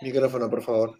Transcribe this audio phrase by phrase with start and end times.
[0.00, 0.98] Micrófono, por favor.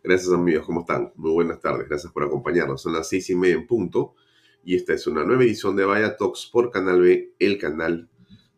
[0.00, 1.12] Gracias amigos, ¿cómo están?
[1.16, 2.80] Muy buenas tardes, gracias por acompañarnos.
[2.80, 4.14] Son las seis y media en punto
[4.62, 8.08] y esta es una nueva edición de Vaya Talks por Canal B, el canal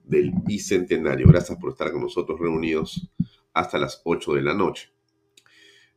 [0.05, 1.27] del Bicentenario.
[1.29, 3.11] Gracias por estar con nosotros reunidos
[3.55, 4.93] hasta las 8 de la noche.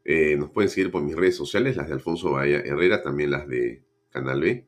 [0.05, 3.49] Eh, nos pueden seguir por mis redes sociales, las de Alfonso Bahía Herrera, también las
[3.49, 4.65] de Canal B,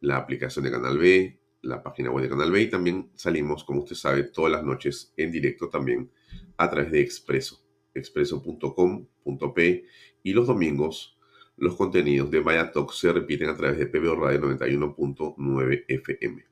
[0.00, 3.80] la aplicación de Canal B, la página web de Canal B y también salimos, como
[3.80, 6.10] usted sabe, todas las noches en directo también
[6.58, 7.69] a través de Expreso
[8.00, 9.84] expreso.com.p
[10.22, 11.16] y los domingos
[11.60, 16.46] los contenidos de Vaya Talk se repiten a través de PBO Radio 91.9 FM.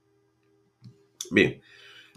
[1.30, 1.60] Bien,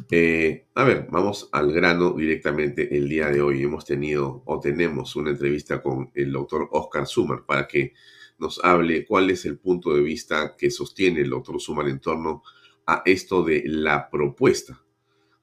[0.10, 3.64] eh, a ver, vamos al grano directamente el día de hoy.
[3.64, 7.94] Hemos tenido o tenemos una entrevista con el doctor Oscar Sumar para que
[8.40, 12.44] nos hable cuál es el punto de vista que sostiene el doctor Sumar en torno
[12.86, 14.84] a esto de la propuesta.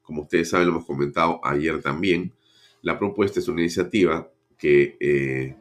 [0.03, 2.33] Como ustedes saben, lo hemos comentado ayer también,
[2.81, 5.55] la propuesta es una iniciativa que eh,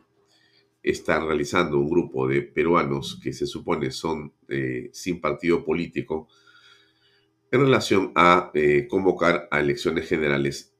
[0.82, 6.28] está realizando un grupo de peruanos que se supone son eh, sin partido político
[7.50, 10.74] en relación a eh, convocar a elecciones generales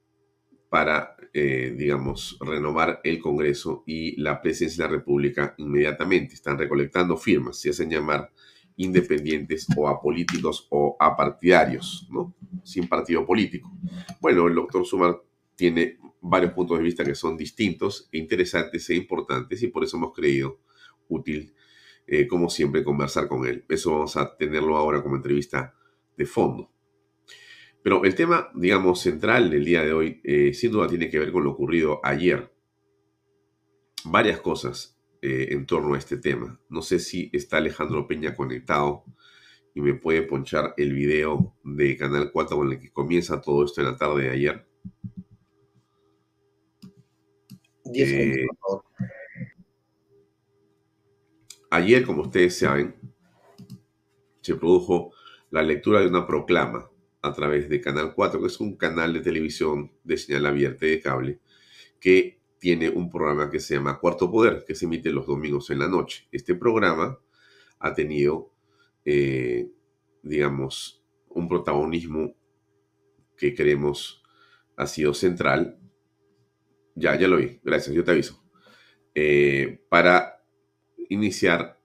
[0.69, 6.35] para, digamos, renovar el Congreso y la presidencia de la República inmediatamente.
[6.35, 8.31] Están recolectando firmas, se hacen llamar
[8.79, 12.33] independientes o apolíticos o apartidarios, ¿no?
[12.63, 13.69] Sin partido político.
[14.21, 15.19] Bueno, el doctor Sumar
[15.55, 19.97] tiene varios puntos de vista que son distintos, e interesantes e importantes y por eso
[19.97, 20.59] hemos creído
[21.07, 21.53] útil,
[22.07, 23.65] eh, como siempre, conversar con él.
[23.69, 25.75] Eso vamos a tenerlo ahora como entrevista
[26.17, 26.71] de fondo.
[27.81, 31.31] Pero el tema, digamos, central del día de hoy, eh, sin duda tiene que ver
[31.31, 32.53] con lo ocurrido ayer.
[34.05, 36.59] Varias cosas eh, en torno a este tema.
[36.69, 39.05] No sé si está Alejandro Peña conectado
[39.73, 43.81] y me puede ponchar el video de Canal 4 con el que comienza todo esto
[43.81, 44.68] en la tarde de ayer.
[47.93, 48.47] Eh,
[51.71, 52.95] ayer, como ustedes saben,
[54.41, 55.13] se produjo
[55.51, 56.89] la lectura de una proclama
[57.21, 60.91] a través de Canal 4, que es un canal de televisión de señal abierta y
[60.91, 61.39] de cable,
[61.99, 65.79] que tiene un programa que se llama Cuarto Poder, que se emite los domingos en
[65.79, 66.27] la noche.
[66.31, 67.19] Este programa
[67.79, 68.51] ha tenido,
[69.05, 69.69] eh,
[70.21, 72.35] digamos, un protagonismo
[73.37, 74.21] que creemos
[74.75, 75.78] ha sido central
[76.95, 77.59] ya, ya lo vi.
[77.63, 78.43] Gracias, yo te aviso.
[79.15, 80.43] Eh, para
[81.09, 81.79] iniciar,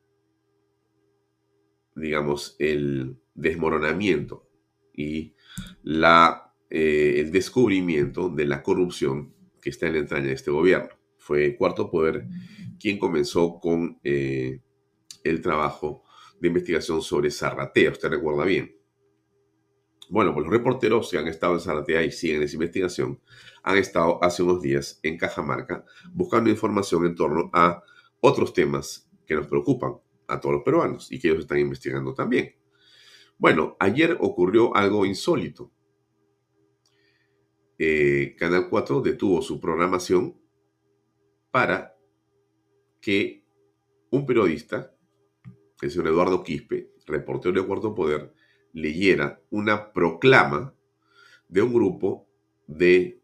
[1.94, 4.48] digamos, el desmoronamiento
[4.92, 5.34] y
[5.82, 10.90] la, eh, el descubrimiento de la corrupción que está en la entraña de este gobierno.
[11.18, 12.26] Fue Cuarto Poder
[12.78, 14.60] quien comenzó con eh,
[15.22, 16.04] el trabajo
[16.38, 18.76] de investigación sobre Zarratea, usted recuerda bien.
[20.10, 23.20] Bueno, pues los reporteros que han estado en Zarratea y siguen esa investigación
[23.62, 27.82] han estado hace unos días en Cajamarca buscando información en torno a
[28.20, 29.94] otros temas que nos preocupan
[30.28, 32.54] a todos los peruanos y que ellos están investigando también.
[33.38, 35.72] Bueno, ayer ocurrió algo insólito.
[37.78, 40.38] Eh, Canal 4 detuvo su programación
[41.50, 41.96] para
[43.00, 43.44] que
[44.10, 44.94] un periodista,
[45.82, 48.32] el señor Eduardo Quispe, reportero de Cuarto Poder,
[48.74, 50.74] leyera una proclama
[51.48, 52.28] de un grupo
[52.66, 53.22] de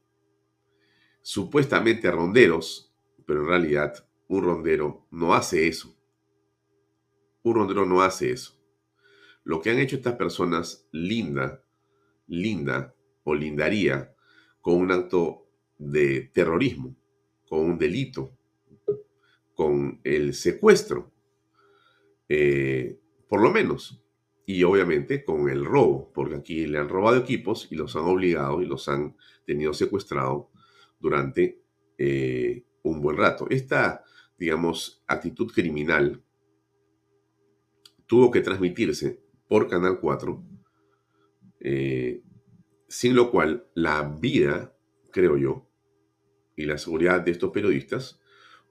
[1.20, 2.94] supuestamente ronderos,
[3.26, 5.96] pero en realidad un rondero no hace eso.
[7.42, 8.58] Un rondero no hace eso.
[9.44, 11.64] Lo que han hecho estas personas linda,
[12.26, 12.94] linda
[13.24, 14.14] o lindaría
[14.60, 15.48] con un acto
[15.78, 16.96] de terrorismo,
[17.48, 18.36] con un delito,
[19.54, 21.10] con el secuestro,
[22.28, 23.99] eh, por lo menos.
[24.52, 28.60] Y obviamente con el robo, porque aquí le han robado equipos y los han obligado
[28.60, 29.16] y los han
[29.46, 30.50] tenido secuestrado
[30.98, 31.62] durante
[31.96, 33.46] eh, un buen rato.
[33.48, 34.02] Esta,
[34.36, 36.20] digamos, actitud criminal
[38.06, 40.42] tuvo que transmitirse por Canal 4,
[41.60, 42.20] eh,
[42.88, 44.76] sin lo cual la vida,
[45.12, 45.68] creo yo,
[46.56, 48.20] y la seguridad de estos periodistas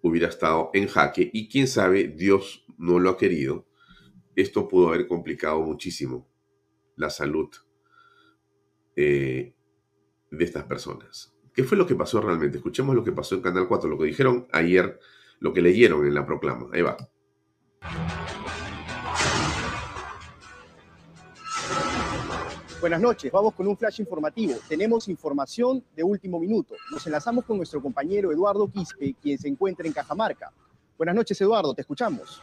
[0.02, 3.69] hubiera estado en jaque y quién sabe, Dios no lo ha querido,
[4.42, 6.28] esto pudo haber complicado muchísimo
[6.96, 7.50] la salud
[8.96, 9.54] eh,
[10.32, 11.34] de estas personas.
[11.54, 12.58] ¿Qué fue lo que pasó realmente?
[12.58, 15.00] Escuchemos lo que pasó en Canal 4, lo que dijeron ayer,
[15.40, 16.68] lo que leyeron en la proclama.
[16.74, 16.98] Ahí va.
[22.80, 24.56] Buenas noches, vamos con un flash informativo.
[24.70, 26.76] Tenemos información de último minuto.
[26.92, 30.54] Nos enlazamos con nuestro compañero Eduardo Quispe, quien se encuentra en Cajamarca.
[30.98, 32.42] Buenas noches, Eduardo, te escuchamos.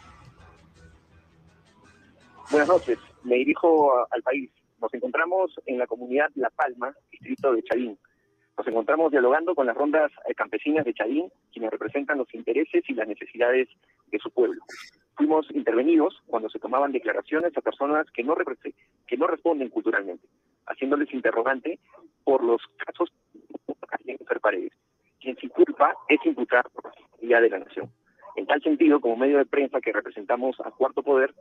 [2.50, 4.50] Buenas noches, me dirijo al país.
[4.80, 7.98] Nos encontramos en la comunidad La Palma, distrito de Chadín.
[8.56, 12.94] Nos encontramos dialogando con las rondas eh, campesinas de Chadín, quienes representan los intereses y
[12.94, 13.68] las necesidades
[14.06, 14.62] de su pueblo.
[15.16, 18.36] Fuimos intervenidos cuando se tomaban declaraciones a personas que no,
[19.06, 20.28] que no responden culturalmente,
[20.66, 21.80] haciéndoles interrogante
[22.22, 23.12] por los casos
[24.04, 24.72] de Fer Paredes,
[25.20, 27.90] quien sin culpa es imputar por la de la nación.
[28.36, 31.34] En tal sentido, como medio de prensa que representamos a Cuarto Poder,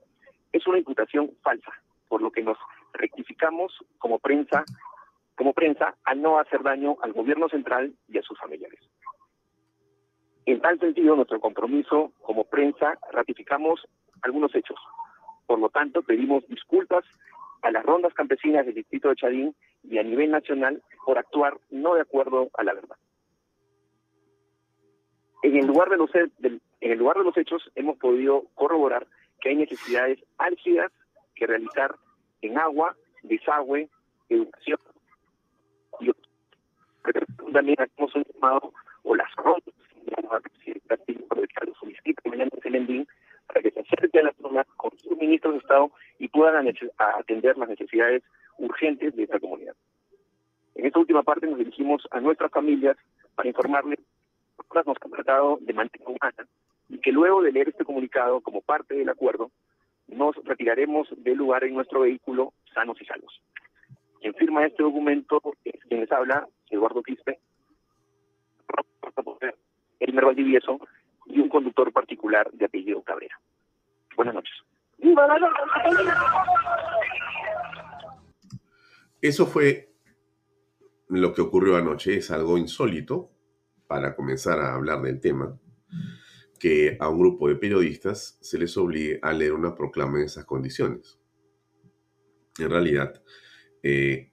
[0.51, 1.71] es una imputación falsa,
[2.07, 2.57] por lo que nos
[2.93, 4.63] rectificamos como prensa,
[5.35, 8.79] como prensa a no hacer daño al gobierno central y a sus familiares.
[10.45, 13.87] En tal sentido, nuestro compromiso como prensa ratificamos
[14.21, 14.77] algunos hechos.
[15.47, 17.03] Por lo tanto, pedimos disculpas
[17.63, 21.95] a las rondas campesinas del distrito de Chadín y a nivel nacional por actuar no
[21.95, 22.97] de acuerdo a la verdad.
[25.41, 29.07] En el lugar de los, en el lugar de los hechos hemos podido corroborar
[29.45, 30.91] que hay necesidades álgidas
[31.35, 31.93] que realizar
[32.41, 33.87] en agua, desagüe,
[34.27, 34.79] educación.
[35.99, 36.11] Y
[37.53, 39.75] también hacemos un llamado o las rondas,
[40.07, 41.13] la presidenta de
[41.67, 42.15] los municipios,
[43.45, 46.67] para que se acerque a la zona con sus ministros de Estado y puedan
[46.97, 48.23] atender las necesidades
[48.57, 49.75] urgentes de esta comunidad.
[50.73, 52.97] En esta última parte nos dirigimos a nuestras familias
[53.35, 56.47] para informarles que nos han tratado de manera humana
[56.89, 59.51] y que luego de leer este comunicado como parte del acuerdo,
[60.07, 63.41] nos retiraremos del lugar en nuestro vehículo sanos y salvos.
[64.21, 67.39] Quien firma este documento es quien les habla, Eduardo Quispe,
[69.99, 70.79] Elmer Valdivieso
[71.25, 73.39] y un conductor particular de apellido Cabrera.
[74.15, 74.53] Buenas noches.
[79.21, 79.89] Eso fue
[81.09, 83.31] lo que ocurrió anoche, es algo insólito
[83.87, 85.57] para comenzar a hablar del tema
[86.65, 90.45] que a un grupo de periodistas se les obligue a leer una proclama en esas
[90.45, 91.19] condiciones.
[92.57, 93.21] En realidad,
[93.83, 94.31] eh,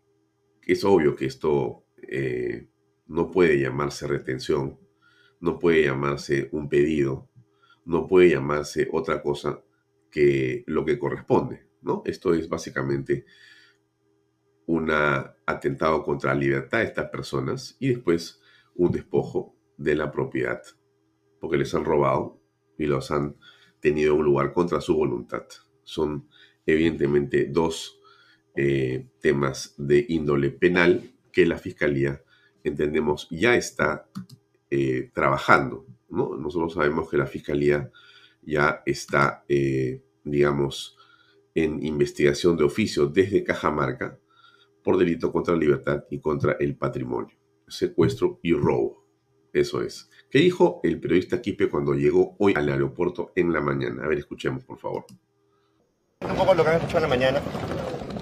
[0.63, 2.71] es obvio que esto eh,
[3.07, 4.81] no puede llamarse retención,
[5.41, 7.29] no puede llamarse un pedido,
[7.85, 9.63] no puede llamarse otra cosa
[10.11, 12.03] que lo que corresponde, ¿no?
[12.07, 13.27] Esto es básicamente
[14.65, 18.41] un atentado contra la libertad de estas personas y después
[18.75, 20.63] un despojo de la propiedad
[21.43, 22.41] porque les han robado
[22.79, 23.35] y los han
[23.81, 25.43] tenido en un lugar contra su voluntad.
[25.83, 26.29] Son
[26.65, 27.99] evidentemente dos
[28.55, 32.23] eh, temas de índole penal que la Fiscalía,
[32.63, 34.09] entendemos, ya está
[34.71, 35.85] eh, trabajando.
[36.11, 36.37] ¿no?
[36.37, 37.91] Nosotros sabemos que la Fiscalía
[38.43, 40.97] ya está, eh, digamos,
[41.57, 44.17] en investigación de oficio desde Cajamarca
[44.85, 49.02] por delito contra la libertad y contra el patrimonio, secuestro y robo.
[49.53, 50.09] Eso es.
[50.31, 54.05] ¿Qué dijo el periodista Quipe cuando llegó hoy al aeropuerto en la mañana?
[54.05, 55.05] A ver, escuchemos, por favor.
[56.21, 57.43] Un poco lo que han escuchado en la mañana.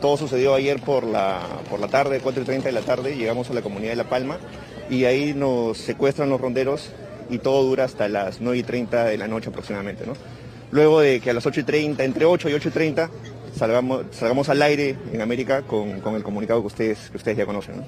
[0.01, 3.17] Todo sucedió ayer por la, por la tarde, 4 y 30 de la tarde.
[3.17, 4.39] Llegamos a la comunidad de La Palma
[4.89, 6.91] y ahí nos secuestran los ronderos
[7.29, 10.05] y todo dura hasta las 9 y 30 de la noche aproximadamente.
[10.07, 10.15] ¿no?
[10.73, 13.11] Luego de que a las 8 y 30, entre 8 y 8 y 30,
[13.55, 17.77] salgamos, salgamos al aire en América con, el comunicado que ustedes, que ustedes ya conocen.
[17.77, 17.85] ¿no?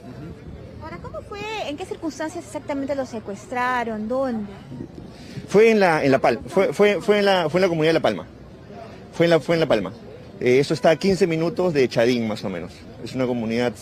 [1.73, 4.07] ¿En qué circunstancias exactamente lo secuestraron?
[4.07, 4.53] ¿Dónde?
[5.49, 7.89] Fue en la, en la Palma, fue, fue, fue, en la, fue en la comunidad
[7.89, 8.27] de La Palma.
[9.15, 9.91] Fue en La, fue en la Palma.
[10.39, 12.73] Eh, eso está a 15 minutos de Chadín, más o menos.
[13.03, 13.73] Es una comunidad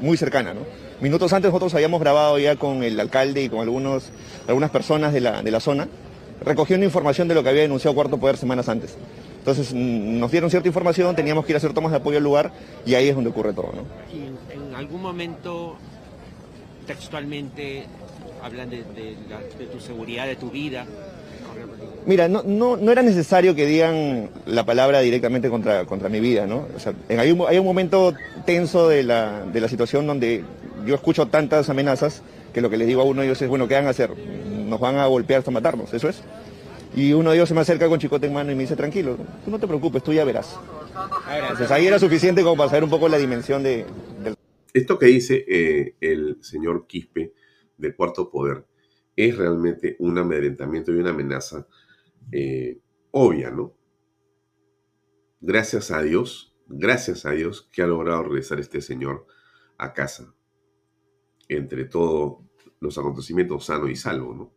[0.00, 0.60] muy cercana, ¿no?
[1.02, 4.08] Minutos antes nosotros habíamos grabado ya con el alcalde y con algunos,
[4.48, 5.88] algunas personas de la, de la zona,
[6.42, 8.96] recogiendo información de lo que había denunciado Cuarto Poder semanas antes.
[9.40, 12.52] Entonces nos dieron cierta información, teníamos que ir a hacer tomas de apoyo al lugar
[12.86, 13.72] y ahí es donde ocurre todo.
[13.74, 13.82] ¿no?
[14.10, 15.76] en algún momento
[16.86, 17.84] textualmente
[18.42, 18.84] hablan de,
[19.72, 20.86] tu seguridad, de tu vida,
[22.06, 26.46] Mira, no, no, no era necesario que digan la palabra directamente contra, contra mi vida,
[26.46, 26.68] ¿no?
[26.76, 28.14] O sea, en- hay, un, hay un momento
[28.44, 30.44] tenso de la, de la situación donde
[30.86, 32.22] yo escucho tantas amenazas
[32.54, 34.10] que lo que les digo a uno de ellos es, bueno, ¿qué van a hacer?
[34.68, 36.20] Nos van a golpear hasta matarnos, eso es.
[36.94, 39.16] Y uno de ellos se me acerca con chicote en mano y me dice, tranquilo,
[39.44, 40.54] tú no te preocupes, tú ya verás.
[41.42, 43.84] Entonces ahí era suficiente como para saber un poco la dimensión de,
[44.22, 44.35] del
[44.76, 47.32] Esto que dice eh, el señor Quispe
[47.78, 48.66] del Cuarto Poder
[49.16, 51.66] es realmente un amedrentamiento y una amenaza
[52.30, 52.78] eh,
[53.10, 53.74] obvia, ¿no?
[55.40, 59.26] Gracias a Dios, gracias a Dios que ha logrado regresar este señor
[59.78, 60.34] a casa.
[61.48, 62.44] Entre todos
[62.78, 64.54] los acontecimientos sano y salvo, ¿no?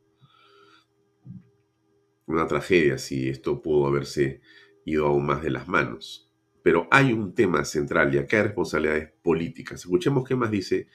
[2.26, 4.42] Una tragedia si esto pudo haberse
[4.84, 6.29] ido aún más de las manos.
[6.70, 9.80] Pero hay un tema central y acá hay responsabilidades políticas.
[9.80, 10.86] Escuchemos qué más dice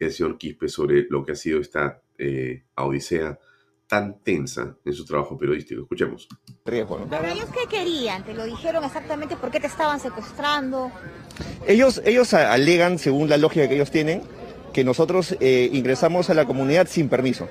[0.00, 3.38] el señor Quispe sobre lo que ha sido esta eh, odisea
[3.86, 5.82] tan tensa en su trabajo periodístico.
[5.82, 6.26] Escuchemos.
[6.64, 7.08] riesgo, ¿no?
[7.08, 10.90] Pero ellos qué querían, te lo dijeron exactamente por qué te estaban secuestrando.
[11.68, 14.22] Ellos, ellos alegan, según la lógica que ellos tienen,
[14.72, 17.48] que nosotros eh, ingresamos a la comunidad sin permiso.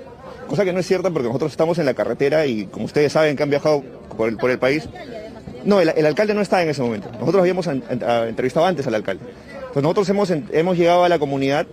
[0.49, 3.37] Cosa que no es cierta porque nosotros estamos en la carretera y como ustedes saben
[3.37, 3.81] que han viajado
[4.17, 4.89] por el, por el país.
[5.63, 7.09] No, el, alcalde no estaba en ese momento.
[7.19, 9.23] Nosotros habíamos entrevistado antes al alcalde.
[9.73, 11.67] Pues nosotros hemos, hemos llegado a la comunidad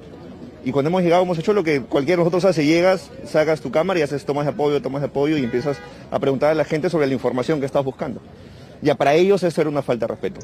[0.65, 2.67] y cuando hemos llegado hemos hecho lo que cualquiera de nosotros hace.
[2.67, 5.79] Llegas, sacas tu cámara y haces tomas de apoyo, tomas de apoyo y empiezas
[6.11, 8.21] a preguntar a la gente sobre la información que estás buscando.
[8.83, 10.41] Ya para ellos eso era una falta de respeto.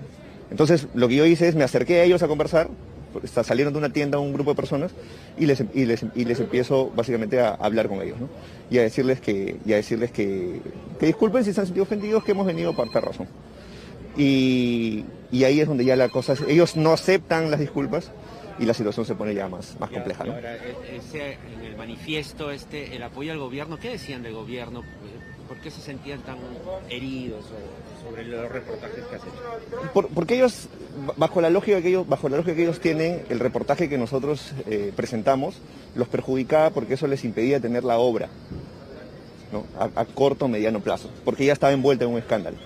[0.50, 2.93] Entonces lo que yo hice es me acerqué a ellos a conversar, está-
[3.42, 4.92] salieron de una tienda un grupo de personas
[5.38, 8.28] y les, y les, y les empiezo básicamente a hablar con ellos, ¿no?
[8.70, 10.60] Y a decirles que, y a decirles que,
[10.98, 13.28] que disculpen si se han sentido ofendidos, que hemos venido por tal razón.
[14.16, 18.12] Y, y ahí es donde ya la cosa, ellos no aceptan las disculpas
[18.58, 20.34] y la situación se pone ya más, más compleja, ¿no?
[20.34, 24.82] Ahora, e- ese, en el manifiesto, este, el apoyo al gobierno, ¿qué decían del gobierno?
[25.48, 26.36] ¿Por qué se sentían tan
[26.88, 27.44] heridos
[28.02, 29.92] sobre los reportajes que has hecho?
[29.92, 30.68] Por- porque ellos,
[31.16, 34.52] bajo la lógica que ellos, bajo la lógica que ellos tienen, el reportaje que nosotros
[34.66, 35.56] eh, presentamos
[35.94, 38.28] los perjudicaba porque eso les impedía tener la obra
[39.52, 39.64] ¿no?
[39.78, 42.56] a, corto o mediano plazo, porque ya estaba envuelta en un escándalo.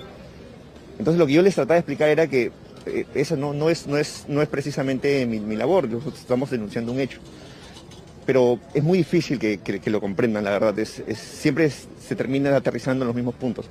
[0.99, 2.51] Entonces lo que yo les trataba de explicar era que
[2.87, 6.51] eh, esa no, no, es, no, es, no es precisamente mi, mi labor, nosotros estamos
[6.51, 7.19] denunciando un hecho.
[8.29, 10.79] Pero es muy difícil que, que- que lo comprendan, la verdad.
[10.79, 13.65] Es, es- siempre es- se termina aterrizando en los mismos puntos.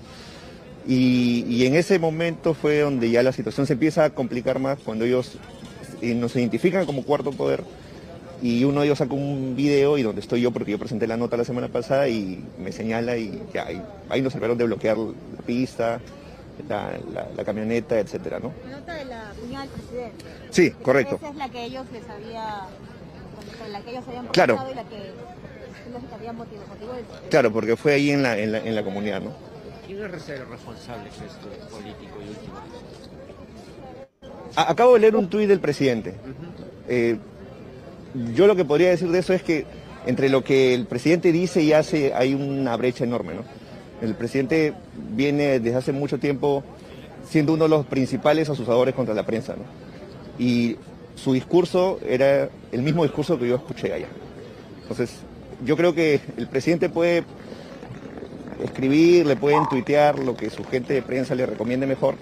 [0.88, 4.80] Y, y en ese momento fue donde ya la situación se empieza a complicar más
[4.84, 5.34] cuando ellos
[6.02, 7.64] eh, nos identifican como cuarto poder
[8.42, 11.18] y uno de ellos saca un video y donde estoy yo porque yo presenté la
[11.18, 14.98] nota la semana pasada y me señala y ya ahí, ahí nos salvaron de bloquear
[14.98, 16.00] la pista,
[16.68, 18.52] la, la- la camioneta, etcétera, ¿no?
[18.68, 20.26] La nota de la cuñada del presidente.
[20.50, 21.18] Sí, correcto.
[21.18, 22.66] Esa es la que ellos les había,
[23.72, 24.56] la que ellos habían Claro.
[24.56, 28.12] protestado y la que es la que había motivo, motivo del- Claro, porque fue ahí
[28.12, 29.32] en la, en la, en la comunidad, ¿no?
[29.86, 32.56] ¿Quién es el responsable de esto político y último?
[34.56, 36.16] A- acabo de leer un tuit del presidente.
[36.88, 37.18] Eh,
[38.34, 39.66] yo lo que podría decir de eso es que
[40.06, 43.42] entre lo que el presidente dice y hace hay una brecha enorme, ¿no?
[44.02, 44.74] El presidente
[45.16, 46.64] viene desde hace mucho tiempo
[47.30, 49.64] siendo uno de los principales asusadores contra la prensa, ¿no?
[50.44, 50.78] Y
[51.17, 54.07] su discurso era el mismo discurso que yo escuché allá.
[54.83, 55.12] Entonces,
[55.65, 57.24] yo creo que el presidente puede
[58.63, 62.15] escribir, le pueden tuitear lo que su gente de prensa le recomiende mejor,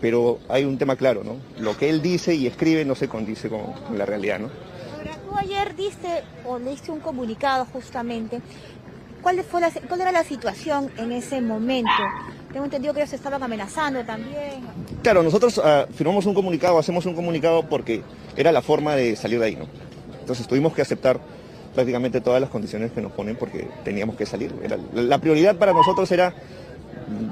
[0.00, 1.36] pero hay un tema claro, ¿no?
[1.62, 3.62] Lo que él dice y escribe no se condice con,
[3.96, 4.50] la realidad, ¿no?
[4.96, 8.40] Ahora, tú ayer diste o leíste un comunicado justamente.
[9.22, 11.90] ¿Cuál, fue la, ¿Cuál era la situación en ese momento?
[12.52, 14.62] Tengo entendido que ellos estaban amenazando también.
[15.02, 18.02] Claro, nosotros ah, firmamos un comunicado, hacemos un comunicado porque
[18.36, 19.66] era la forma de salir de ahí, ¿no?
[20.20, 21.20] Entonces tuvimos que aceptar
[21.74, 24.52] prácticamente todas las condiciones que nos ponen porque teníamos que salir.
[24.62, 26.34] Era- la prioridad para nosotros era,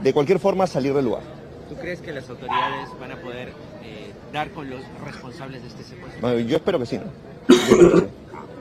[0.03, 1.23] de cualquier forma, salir del lugar.
[1.69, 3.49] ¿Tú crees que las autoridades van a poder
[3.83, 6.21] eh, dar con los responsables de este secuestro?
[6.21, 7.05] Bueno, Yo espero que sí, ¿no?
[7.49, 8.07] Yo espero que sí.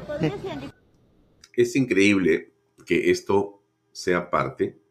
[0.08, 0.76] ¿Podrías identificar
[1.54, 2.52] Es increíble
[2.88, 4.82] que esto sea parte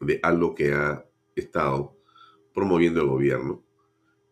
[0.00, 1.06] de algo que ha
[1.36, 1.96] estado
[2.52, 3.62] promoviendo el gobierno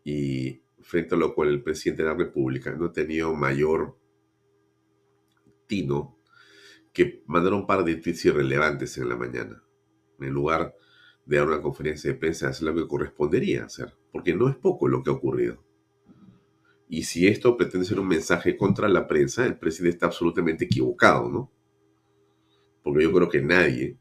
[0.03, 3.99] y frente a lo cual el presidente de la República no ha tenido mayor
[5.67, 6.19] tino
[6.93, 9.62] que mandar un par de tweets irrelevantes en la mañana,
[10.19, 10.75] en lugar
[11.27, 14.89] de dar una conferencia de prensa, hacer lo que correspondería hacer, porque no es poco
[14.89, 15.62] lo que ha ocurrido.
[16.89, 21.29] Y si esto pretende ser un mensaje contra la prensa, el presidente está absolutamente equivocado,
[21.29, 21.53] ¿no?
[22.82, 23.96] Porque yo creo que nadie,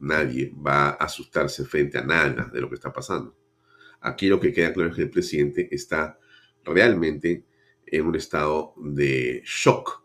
[0.00, 3.36] nadie va a asustarse frente a nada de lo que está pasando.
[4.00, 6.18] Aquí lo que queda claro es que el presidente está
[6.64, 7.44] realmente
[7.86, 10.02] en un estado de shock,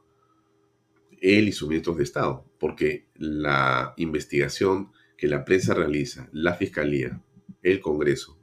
[1.19, 7.23] él y sus ministros de Estado, porque la investigación que la prensa realiza, la Fiscalía,
[7.63, 8.39] el Congreso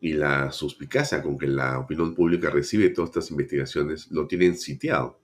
[0.00, 5.20] y la suspicacia con que la opinión pública recibe todas estas investigaciones lo tienen sitiado.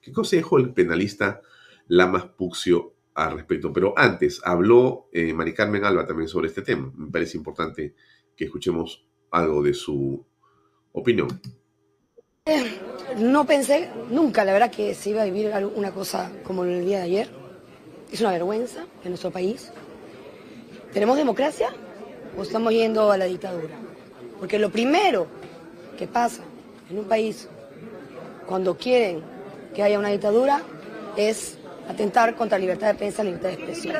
[0.00, 1.42] ¿Qué consejo el penalista
[1.88, 3.72] Lamas Puxio al respecto?
[3.72, 6.92] Pero antes, habló eh, Mari Carmen Alba también sobre este tema.
[6.96, 7.94] Me parece importante
[8.36, 10.24] que escuchemos algo de su
[10.92, 11.40] opinión.
[13.18, 16.98] No pensé nunca, la verdad, que se iba a vivir una cosa como el día
[16.98, 17.30] de ayer.
[18.10, 19.70] Es una vergüenza en nuestro país.
[20.92, 21.68] ¿Tenemos democracia
[22.36, 23.74] o estamos yendo a la dictadura?
[24.38, 25.26] Porque lo primero
[25.98, 26.42] que pasa
[26.88, 27.48] en un país
[28.46, 29.20] cuando quieren
[29.74, 30.62] que haya una dictadura
[31.16, 31.57] es
[31.88, 33.96] atentar contra libertad de prensa, libertad de expresión.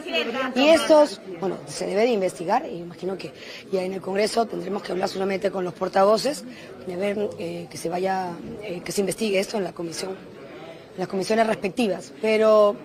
[0.55, 3.33] Y estos, bueno, se debe de investigar, y imagino que
[3.73, 6.45] ya en el Congreso tendremos que hablar solamente con los portavoces,
[6.87, 8.31] de ver eh, que se vaya,
[8.63, 12.13] eh, que se investigue esto en la comisión, en las comisiones respectivas.
[12.21, 12.77] Pero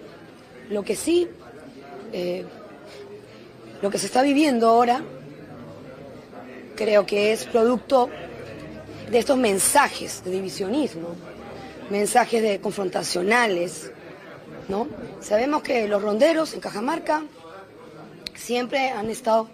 [0.70, 1.28] lo que sí,
[2.14, 2.46] eh,
[3.82, 5.04] lo que se está viviendo ahora,
[6.76, 8.10] creo que es producto
[9.12, 11.10] de estos mensajes de divisionismo,
[11.90, 13.92] mensajes de confrontacionales,
[15.22, 17.24] Sabemos que los ronderos en Cajamarca
[18.36, 19.48] siempre han estado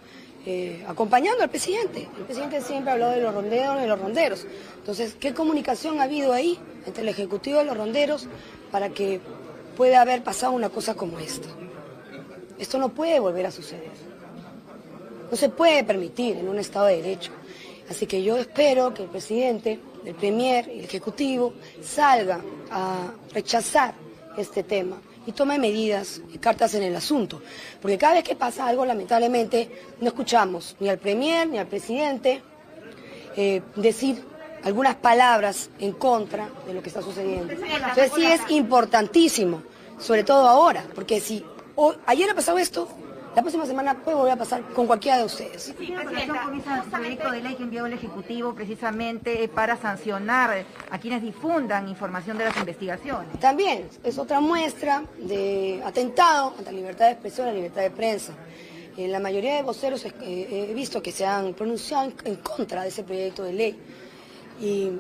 [0.46, 2.08] eh, acompañando al presidente.
[2.18, 4.46] El presidente siempre ha hablado de los ronderos de los ronderos.
[4.78, 8.28] Entonces, ¿qué comunicación ha habido ahí entre el Ejecutivo y los ronderos
[8.72, 9.20] para que
[9.76, 11.48] pueda haber pasado una cosa como esta?
[12.58, 13.92] Esto no puede volver a suceder.
[15.30, 17.32] No se puede permitir en un Estado de Derecho.
[17.90, 23.94] Así que yo espero que el presidente, el Premier y el Ejecutivo salga a rechazar
[24.40, 27.42] este tema y tome medidas y cartas en el asunto.
[27.82, 29.70] Porque cada vez que pasa algo, lamentablemente,
[30.02, 32.42] no escuchamos ni al Premier ni al presidente
[33.36, 34.24] eh, decir
[34.64, 37.54] algunas palabras en contra de lo que está sucediendo.
[37.54, 39.64] Entonces sí es importantísimo,
[40.00, 41.46] sobre todo ahora, porque si
[42.06, 42.88] ayer ha pasado esto,
[43.40, 45.74] la próxima semana puede volver a pasar con cualquiera de ustedes.
[45.78, 45.94] Sí,
[46.92, 52.44] proyecto de ley que envió el Ejecutivo precisamente para sancionar a quienes difundan información de
[52.44, 53.40] las investigaciones.
[53.40, 57.92] También es otra muestra de atentado ante la libertad de expresión y la libertad de
[57.92, 58.34] prensa.
[58.98, 63.04] En la mayoría de voceros he visto que se han pronunciado en contra de ese
[63.04, 63.80] proyecto de ley.
[64.60, 64.92] Y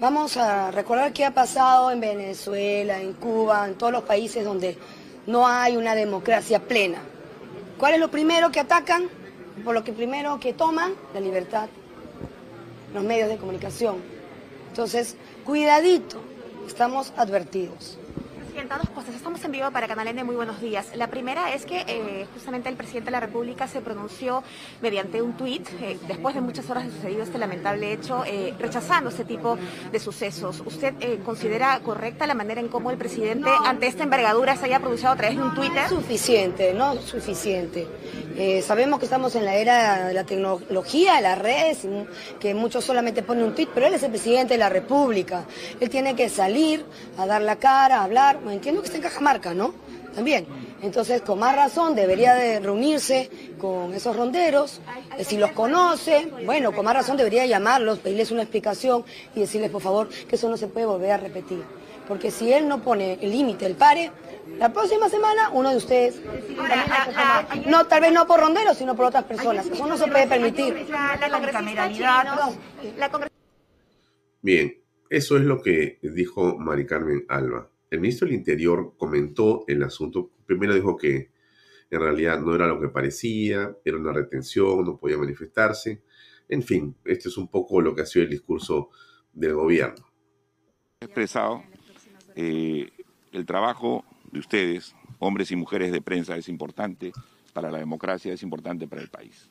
[0.00, 4.78] vamos a recordar qué ha pasado en Venezuela, en Cuba, en todos los países donde
[5.26, 6.98] no hay una democracia plena.
[7.78, 9.08] ¿Cuál es lo primero que atacan?
[9.64, 11.68] Por lo que primero que toman, la libertad,
[12.94, 13.96] los medios de comunicación.
[14.68, 16.20] Entonces, cuidadito,
[16.66, 17.98] estamos advertidos
[18.56, 19.14] dos cosas.
[19.14, 20.86] Estamos en vivo para Canal N, muy buenos días.
[20.96, 24.42] La primera es que eh, justamente el presidente de la República se pronunció
[24.80, 29.10] mediante un tuit, eh, después de muchas horas de sucedido este lamentable hecho, eh, rechazando
[29.10, 29.58] este tipo
[29.92, 30.62] de sucesos.
[30.64, 35.14] ¿Usted considera correcta la manera en cómo el presidente, ante esta envergadura, se haya pronunciado
[35.14, 35.82] a través de un Twitter?
[35.82, 37.86] No suficiente, no suficiente.
[38.62, 41.86] sabemos que estamos en la era de la tecnología, de las redes,
[42.40, 45.44] que muchos solamente ponen un tuit, pero él es el presidente de la República.
[45.78, 46.84] Él tiene que salir
[47.18, 49.74] a dar la cara, a hablar entiendo que está en Cajamarca, ¿no?
[50.14, 50.46] También.
[50.82, 54.80] Entonces, con más razón, debería de reunirse con esos ronderos,
[55.18, 59.04] eh, si los conoce, bueno, con más razón debería llamarlos, pedirles una explicación
[59.34, 61.62] y decirles, por favor, que eso no se puede volver a repetir.
[62.08, 64.10] Porque si él no pone el límite, el pare,
[64.58, 66.20] la próxima semana uno de ustedes,
[67.66, 69.66] no, tal vez no por ronderos, sino por otras personas.
[69.66, 70.86] Eso no se puede permitir.
[74.40, 74.80] Bien,
[75.10, 77.68] eso es lo que dijo Mari Carmen Alba.
[77.96, 80.30] El ministro del Interior comentó el asunto.
[80.44, 81.30] Primero dijo que
[81.90, 86.02] en realidad no era lo que parecía, era una retención, no podía manifestarse.
[86.46, 88.90] En fin, este es un poco lo que ha sido el discurso
[89.32, 90.06] del gobierno.
[91.00, 91.62] He expresado
[92.34, 92.90] eh,
[93.32, 97.12] el trabajo de ustedes, hombres y mujeres de prensa, es importante
[97.54, 99.48] para la democracia, es importante para el país.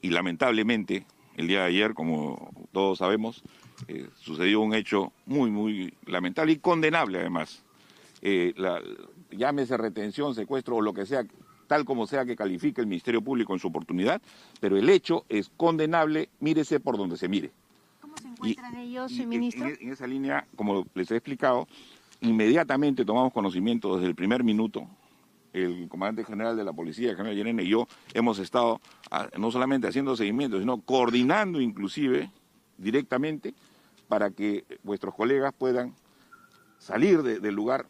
[0.00, 1.04] Y lamentablemente,
[1.36, 3.42] el día de ayer, como todos sabemos,
[3.86, 7.62] eh, sucedió un hecho muy, muy lamentable y condenable además.
[8.20, 8.52] Eh,
[9.30, 11.24] llámese retención, secuestro o lo que sea,
[11.68, 14.20] tal como sea que califique el Ministerio Público en su oportunidad,
[14.60, 17.52] pero el hecho es condenable, mírese por donde se mire.
[18.00, 19.68] ¿Cómo se encuentran ellos, ministro?
[19.68, 21.68] En, esa línea, como les he explicado,
[22.20, 24.88] inmediatamente tomamos conocimiento desde el primer minuto.
[25.52, 29.50] El comandante general de la policía, el general Yerene, y yo hemos estado ah, no
[29.50, 32.30] solamente haciendo seguimiento, sino coordinando inclusive
[32.76, 33.54] directamente
[34.08, 35.94] para que vuestros colegas puedan
[36.78, 37.86] salir del lugar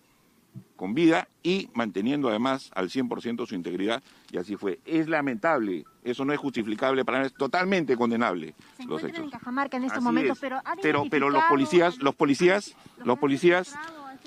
[0.77, 4.81] con vida y manteniendo además al 100% su integridad, y así fue.
[4.85, 8.55] Es lamentable, eso no es justificable para es totalmente condenable.
[8.77, 9.25] Se los hechos.
[9.25, 13.75] en Cajamarca en estos momentos, pero, pero, pero los policías, los policías, los policías,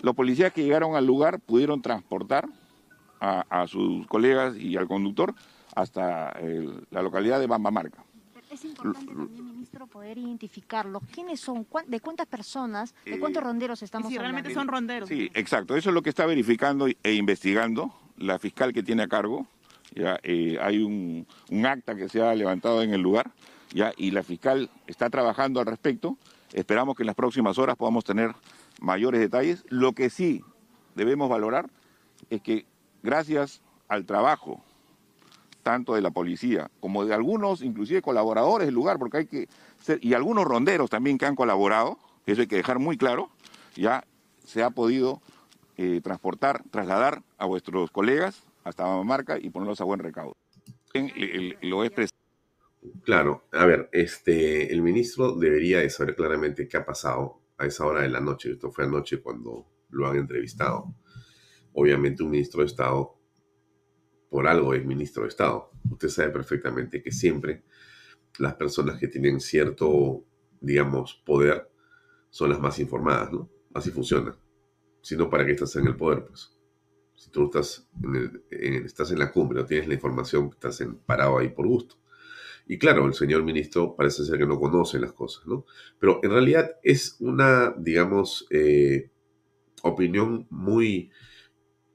[0.02, 2.48] los policías que llegaron al lugar pudieron transportar
[3.20, 5.36] a, sus colegas y al conductor
[5.76, 6.34] hasta
[6.90, 8.04] la localidad de Bambamarca.
[8.52, 11.04] Es importante también, ministro, poder identificarlos.
[11.10, 11.66] ¿Quiénes son?
[11.88, 12.94] ¿De cuántas personas?
[13.06, 15.08] ¿De cuántos eh, ronderos estamos si realmente son ronderos.
[15.08, 15.78] Sí, exacto.
[15.78, 19.48] Eso es lo que está verificando e investigando la fiscal que tiene a cargo.
[19.96, 23.32] Ya, eh, hay un, un, acta que se ha levantado en el lugar
[23.74, 26.18] ya, y la fiscal está trabajando al respecto.
[26.52, 28.36] Esperamos que en las próximas horas podamos tener
[28.82, 29.64] mayores detalles.
[29.70, 30.44] Lo que sí
[30.96, 31.70] debemos valorar
[32.30, 32.66] es que
[33.02, 34.62] gracias al trabajo
[35.62, 39.48] tanto de la policía como de algunos, inclusive colaboradores del lugar, porque hay que
[39.80, 43.30] ser, y algunos ronderos también que han colaborado, eso hay que dejar muy claro,
[43.76, 44.04] ya
[44.46, 45.22] se ha podido
[45.78, 50.34] eh, transportar, trasladar a vuestros colegas hasta Mamamarca y ponerlos a buen recaudo.
[51.62, 51.92] lo he
[53.04, 57.86] Claro, a ver, este, el ministro debería de saber claramente qué ha pasado a esa
[57.86, 58.52] hora de la noche.
[58.52, 60.96] Esto fue anoche cuando lo han entrevistado.
[61.74, 63.16] Obviamente un ministro de Estado,
[64.32, 65.70] por algo es ministro de Estado.
[65.90, 67.64] Usted sabe perfectamente que siempre
[68.40, 70.24] las personas que tienen cierto,
[70.62, 71.70] digamos, poder
[72.30, 73.50] son las más informadas, ¿no?
[73.74, 74.34] Así funciona.
[75.02, 76.24] Si no, ¿para qué estás en el poder?
[76.24, 76.58] Pues
[77.14, 81.38] si tú estás en, estás en la cumbre, no tienes la información, estás en, parado
[81.38, 81.98] ahí por gusto.
[82.66, 85.66] Y claro, el señor ministro parece ser que no conoce las cosas, ¿no?
[86.00, 89.12] Pero en realidad es una, digamos, eh,
[89.84, 91.12] opinión muy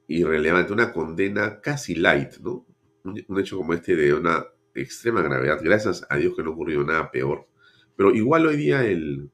[0.07, 2.65] irrelevante, una condena casi light, ¿no?
[3.03, 7.09] Un, hecho como este de una extrema gravedad, gracias a Dios que no ocurrió nada
[7.11, 7.47] peor.
[7.95, 9.31] Pero igual hoy día el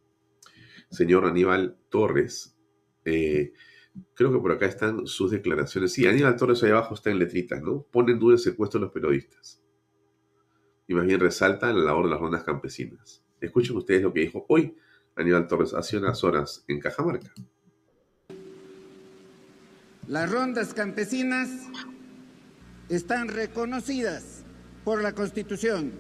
[0.89, 2.55] señor Aníbal Torres,
[3.05, 3.53] eh,
[4.13, 5.93] creo que por acá están sus declaraciones.
[5.93, 7.85] Sí, Aníbal Torres ahí abajo está en letritas, ¿no?
[7.91, 9.63] Pone en duda el secuestro de los periodistas
[10.87, 13.23] y más bien resalta la labor de las rondas campesinas.
[13.39, 14.75] Escuchen ustedes lo que dijo hoy
[15.15, 17.33] Aníbal Torres hace unas horas en Cajamarca.
[20.07, 21.49] Las rondas campesinas
[22.89, 24.43] están reconocidas
[24.83, 25.93] por la Constitución,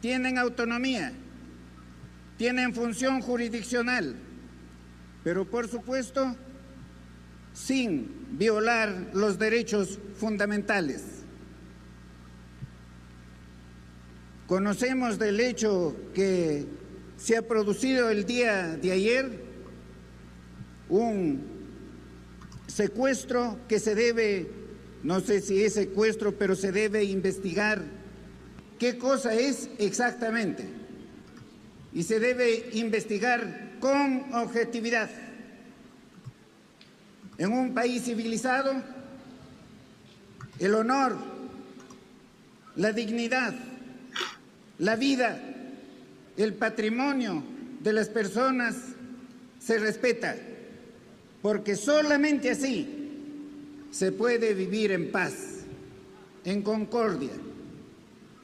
[0.00, 1.12] tienen autonomía,
[2.36, 4.16] tienen función jurisdiccional,
[5.22, 6.34] pero por supuesto
[7.52, 11.04] sin violar los derechos fundamentales.
[14.48, 16.66] Conocemos del hecho que
[17.16, 19.44] se ha producido el día de ayer
[20.88, 21.55] un
[22.76, 24.50] secuestro que se debe,
[25.02, 27.82] no sé si es secuestro, pero se debe investigar
[28.78, 30.68] qué cosa es exactamente.
[31.94, 35.08] Y se debe investigar con objetividad.
[37.38, 38.74] En un país civilizado,
[40.58, 41.16] el honor,
[42.74, 43.54] la dignidad,
[44.78, 45.40] la vida,
[46.36, 47.42] el patrimonio
[47.80, 48.76] de las personas
[49.60, 50.36] se respeta,
[51.46, 55.64] porque solamente así se puede vivir en paz,
[56.44, 57.30] en concordia.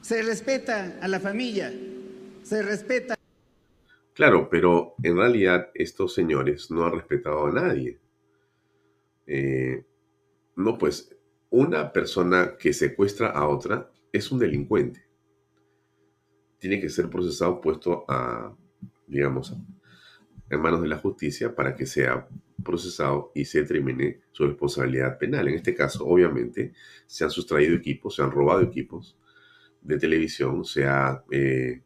[0.00, 1.74] Se respeta a la familia,
[2.44, 3.16] se respeta.
[4.14, 7.98] Claro, pero en realidad estos señores no han respetado a nadie.
[9.26, 9.84] Eh,
[10.54, 11.12] no, pues
[11.50, 15.04] una persona que secuestra a otra es un delincuente
[16.60, 18.56] tiene que ser procesado, puesto a,
[19.08, 19.56] digamos,
[20.48, 22.28] en manos de la justicia para que sea
[22.62, 25.48] procesado y se determine su responsabilidad penal.
[25.48, 26.72] En este caso, obviamente,
[27.06, 29.18] se han sustraído equipos, se han robado equipos
[29.80, 31.82] de televisión, se ha eh,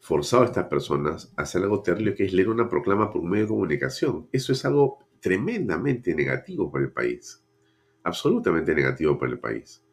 [0.00, 3.30] forzado a estas personas a hacer algo terrible que es leer una proclama por un
[3.30, 4.28] medio de comunicación.
[4.32, 7.44] Eso es algo tremendamente negativo para el país,
[8.02, 9.84] absolutamente negativo para el país.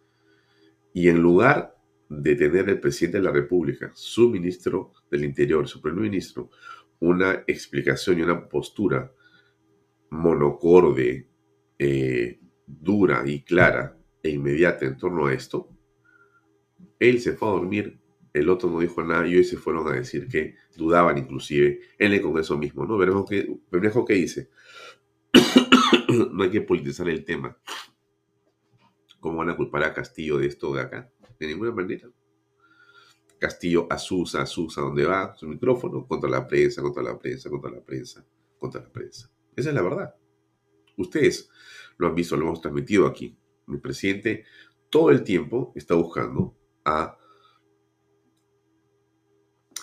[0.93, 1.75] Y en lugar
[2.07, 6.49] de tener el presidente de la República, su ministro del Interior, su primer ministro,
[6.99, 9.11] una explicación y una postura
[10.15, 11.27] monocorde,
[11.77, 15.69] eh, dura y clara e inmediata en torno a esto,
[16.99, 17.99] él se fue a dormir,
[18.33, 22.13] el otro no dijo nada y hoy se fueron a decir que dudaban inclusive en
[22.13, 22.97] el Congreso mismo, ¿no?
[22.97, 24.49] Veremos qué, veremos qué dice.
[26.31, 27.57] no hay que politizar el tema.
[29.19, 31.11] ¿Cómo van a culpar a Castillo de esto de acá?
[31.39, 32.09] de ninguna manera.
[33.39, 37.81] Castillo asusa, asusa donde va su micrófono contra la prensa, contra la prensa, contra la
[37.81, 38.25] prensa,
[38.57, 39.29] contra la prensa.
[39.55, 40.15] Esa es la verdad.
[40.97, 41.49] Ustedes
[41.97, 43.37] lo han visto, lo hemos transmitido aquí.
[43.67, 44.45] Mi presidente
[44.89, 47.17] todo el tiempo está buscando a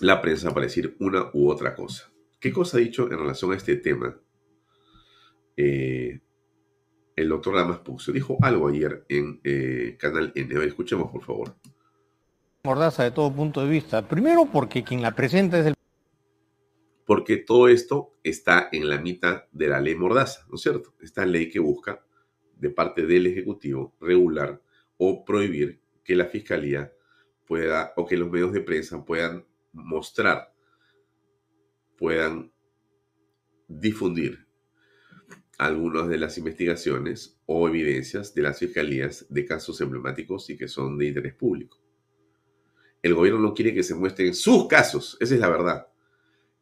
[0.00, 2.12] la prensa para decir una u otra cosa.
[2.40, 4.18] ¿Qué cosa ha dicho en relación a este tema?
[5.56, 6.20] Eh,
[7.14, 10.64] el doctor Damas Puxo dijo algo ayer en eh, Canal N.
[10.64, 11.54] Escuchemos, por favor.
[12.64, 14.06] Mordaza de todo punto de vista.
[14.08, 15.74] Primero porque quien la presenta es el...
[17.12, 20.94] Porque todo esto está en la mitad de la ley Mordaza, ¿no es cierto?
[21.02, 22.02] Esta ley que busca
[22.56, 24.62] de parte del Ejecutivo regular
[24.96, 26.90] o prohibir que la Fiscalía
[27.46, 29.44] pueda o que los medios de prensa puedan
[29.74, 30.54] mostrar,
[31.98, 32.50] puedan
[33.68, 34.46] difundir
[35.58, 40.96] algunas de las investigaciones o evidencias de las fiscalías de casos emblemáticos y que son
[40.96, 41.78] de interés público.
[43.02, 45.91] El gobierno no quiere que se muestren sus casos, esa es la verdad.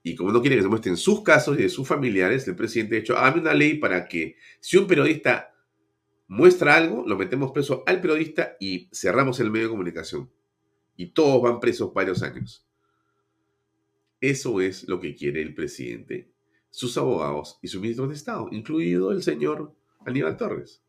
[0.02, 2.96] Y como no quiere que se muestren sus casos y de sus familiares, el presidente
[2.96, 5.54] ha hecho, hágame una ley para que si un periodista
[6.26, 10.30] muestra algo, lo metemos preso al periodista y cerramos el medio de comunicación.
[10.96, 12.66] Y todos van presos varios años.
[14.20, 16.32] Eso es lo que quiere el presidente,
[16.70, 19.74] sus abogados y sus ministros de Estado, incluido el señor
[20.06, 20.82] Aníbal Torres.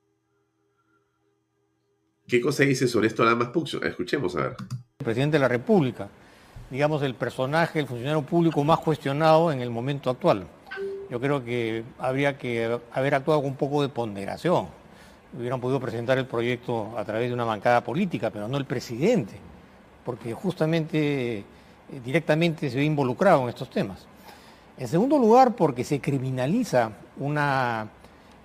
[2.27, 3.83] ¿Qué cosa dice sobre esto más Puxo?
[3.83, 4.55] Escuchemos a ver.
[4.99, 6.09] El presidente de la República,
[6.71, 10.47] digamos el personaje, el funcionario público más cuestionado en el momento actual.
[11.09, 14.67] Yo creo que habría que haber actuado con un poco de ponderación
[15.37, 19.33] hubieran podido presentar el proyecto a través de una bancada política, pero no el presidente,
[20.03, 21.43] porque justamente eh,
[22.03, 24.05] directamente se ve involucrado en estos temas.
[24.77, 27.87] En segundo lugar, porque se criminaliza una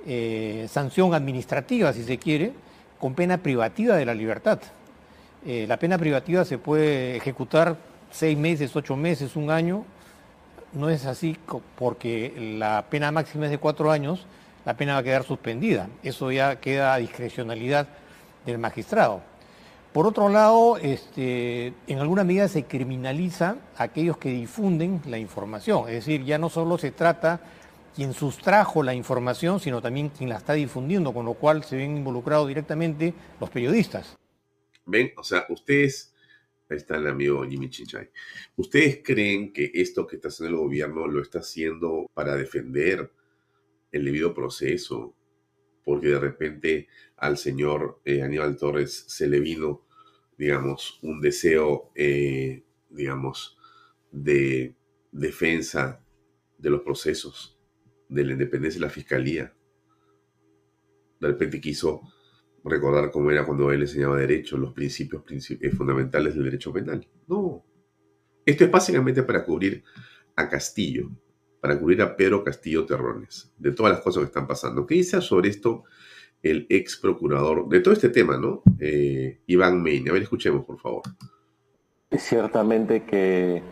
[0.06, 2.52] eh, sanción administrativa, si se quiere,
[3.00, 4.60] con pena privativa de la libertad.
[5.44, 7.76] Eh, la pena privativa se puede ejecutar
[8.16, 9.84] seis meses, ocho meses, un año.
[10.72, 11.36] No es así
[11.76, 14.26] porque la pena máxima es de cuatro años
[14.66, 15.88] la pena va a quedar suspendida.
[16.02, 17.86] Eso ya queda a discrecionalidad
[18.44, 19.22] del magistrado.
[19.92, 25.88] Por otro lado, este, en alguna medida se criminaliza a aquellos que difunden la información.
[25.88, 27.40] Es decir, ya no solo se trata
[27.94, 31.96] quien sustrajo la información, sino también quien la está difundiendo, con lo cual se ven
[31.96, 34.16] involucrados directamente los periodistas.
[34.84, 36.12] Ven, o sea, ustedes,
[36.68, 38.10] ahí está el amigo Jimmy Chinchay,
[38.56, 43.10] ¿ustedes creen que esto que está haciendo el gobierno lo está haciendo para defender
[43.92, 45.14] el debido proceso,
[45.84, 49.86] porque de repente al señor eh, Aníbal Torres se le vino,
[50.36, 53.58] digamos, un deseo, eh, digamos,
[54.10, 54.74] de
[55.12, 56.04] defensa
[56.58, 57.58] de los procesos,
[58.08, 59.54] de la independencia de la fiscalía.
[61.20, 62.02] De repente quiso
[62.68, 67.06] recordar cómo era cuando él enseñaba derecho, los principios, eh, fundamentales del derecho penal.
[67.26, 67.64] No.
[68.44, 69.82] Esto es básicamente para cubrir
[70.36, 71.10] a Castillo,
[71.60, 74.86] para cubrir a Pedro Castillo Terrones, de todas las cosas que están pasando.
[74.86, 75.84] ¿Qué dice sobre esto
[76.42, 78.62] el ex procurador de todo este tema, ¿no?
[78.78, 80.08] Eh, Iván Main.
[80.08, 81.02] A ver, escuchemos, por favor.
[82.16, 83.62] Ciertamente que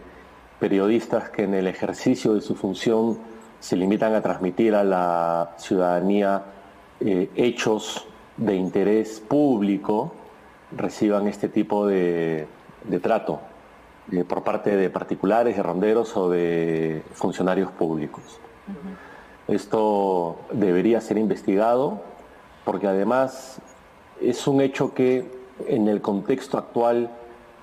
[0.59, 3.19] periodistas que en el ejercicio de su función
[3.61, 6.45] se limitan a transmitir a la ciudadanía
[7.01, 10.13] eh, hechos de interés público
[10.77, 12.47] reciban este tipo de
[13.03, 13.41] trato.
[14.13, 18.39] Eh, por parte de particulares, de ronderos o de funcionarios públicos.
[19.49, 22.03] Esto debería ser investigado
[22.67, 23.63] porque además
[24.21, 25.31] es un hecho que
[25.67, 27.11] en el contexto actual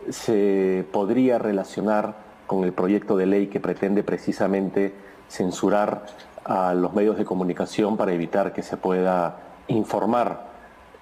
[0.10, 2.15] se podría relacionar
[2.47, 4.93] con el proyecto de ley que pretende precisamente
[5.29, 6.07] censurar
[6.43, 10.50] a los medios de comunicación para evitar que se pueda informar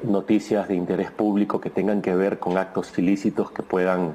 [0.04, 4.14] noticias de interés público que tengan que ver con actos ilícitos que puedan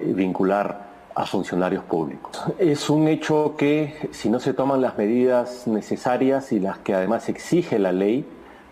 [0.00, 2.42] eh, vincular a funcionarios públicos.
[2.58, 7.28] Es un hecho que si no se toman las medidas necesarias y las que además
[7.28, 8.24] exige la ley,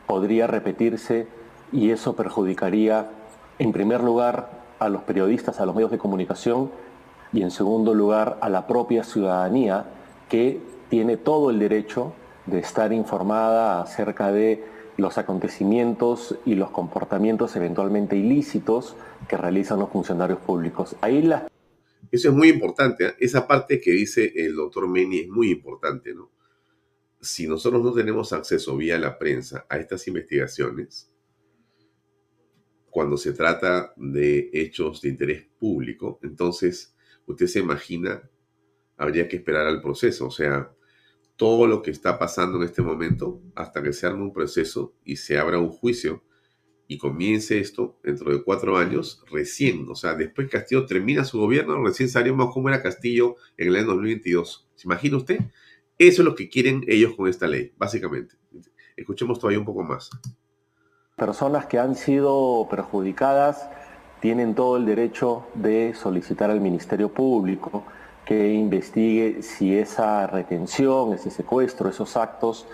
[0.07, 1.27] podría repetirse
[1.73, 3.09] y eso perjudicaría
[3.59, 6.71] en primer lugar a los periodistas, a los medios de comunicación
[7.33, 9.85] y en segundo lugar a la propia ciudadanía
[10.29, 12.13] que tiene todo el derecho
[12.47, 14.65] de estar informada acerca de
[15.01, 18.97] los acontecimientos y los comportamientos eventualmente ilícitos
[19.29, 20.97] que realizan los funcionarios públicos.
[21.01, 21.49] Ahí la...
[22.11, 23.07] Eso es muy importante.
[23.07, 23.15] ¿eh?
[23.19, 26.15] Esa parte que dice el doctor Meni es muy importante.
[26.15, 26.31] ¿no?
[27.21, 31.11] Si nosotros no tenemos acceso vía la prensa a estas investigaciones,
[32.91, 38.29] cuando se trata de hechos de interés público, entonces usted se imagina,
[38.97, 40.27] habría que esperar al proceso.
[40.27, 40.73] O sea,
[41.41, 45.17] todo lo que está pasando en este momento hasta que se arme un proceso y
[45.17, 46.23] se abra un juicio
[46.87, 51.83] y comience esto dentro de cuatro años, recién, o sea, después Castillo termina su gobierno,
[51.83, 54.69] recién salimos cómo era Castillo en el año 2022.
[54.75, 55.39] ¿Se imagina usted?
[55.97, 58.35] Eso es lo que quieren ellos con esta ley, básicamente.
[58.95, 60.11] Escuchemos todavía un poco más.
[61.17, 63.67] Personas que han sido perjudicadas
[64.21, 67.87] tienen todo el derecho de solicitar al Ministerio Público
[68.31, 72.65] que investigue si esa retención, ese secuestro, esos actos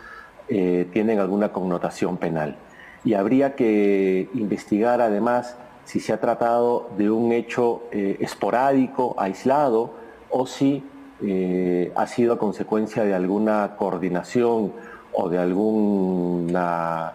[0.51, 2.59] eh, tienen alguna connotación penal.
[3.07, 9.95] Y habría que investigar además si se ha tratado de un hecho eh, esporádico, aislado,
[10.29, 10.85] o si
[11.23, 14.75] eh, ha sido consecuencia de alguna coordinación
[15.14, 17.14] o de alguna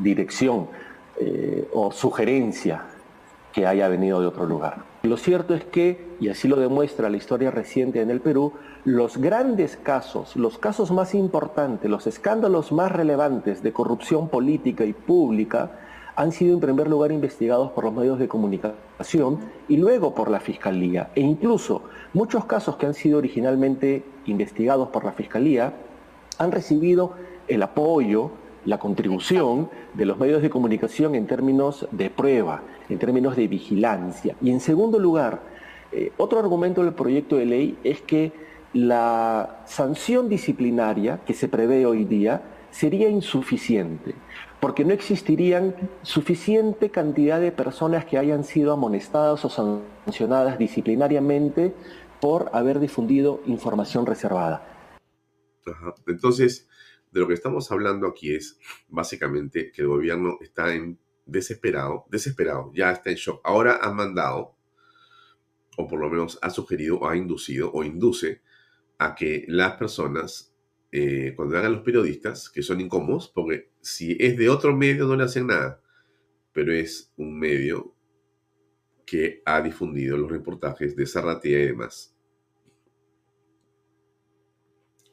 [0.00, 0.68] dirección
[1.74, 2.84] o sugerencia
[3.52, 4.95] que haya venido de otro lugar.
[5.06, 8.52] Lo cierto es que, y así lo demuestra la historia reciente en el Perú,
[8.84, 14.92] los grandes casos, los casos más importantes, los escándalos más relevantes de corrupción política y
[14.92, 15.78] pública
[16.16, 19.38] han sido en primer lugar investigados por los medios de comunicación
[19.68, 21.10] y luego por la Fiscalía.
[21.14, 25.74] E incluso muchos casos que han sido originalmente investigados por la Fiscalía
[26.38, 27.12] han recibido
[27.46, 28.32] el apoyo,
[28.66, 34.36] la contribución de los medios de comunicación en términos de prueba, en términos de vigilancia.
[34.42, 35.40] Y en segundo lugar,
[35.92, 38.32] eh, otro argumento del proyecto de ley es que
[38.74, 44.14] la sanción disciplinaria que se prevé hoy día sería insuficiente,
[44.60, 51.72] porque no existirían suficiente cantidad de personas que hayan sido amonestadas o sancionadas disciplinariamente
[52.20, 54.66] por haber difundido información reservada.
[56.06, 56.68] Entonces,
[57.16, 62.70] de lo que estamos hablando aquí es básicamente que el gobierno está en desesperado, desesperado,
[62.74, 63.40] ya está en shock.
[63.42, 64.54] Ahora ha mandado,
[65.78, 68.42] o por lo menos ha sugerido, o ha inducido, o induce
[68.98, 70.54] a que las personas,
[70.92, 75.16] eh, cuando hagan los periodistas, que son incómodos, porque si es de otro medio no
[75.16, 75.80] le hacen nada,
[76.52, 77.94] pero es un medio
[79.06, 82.14] que ha difundido los reportajes de Zarratea y demás.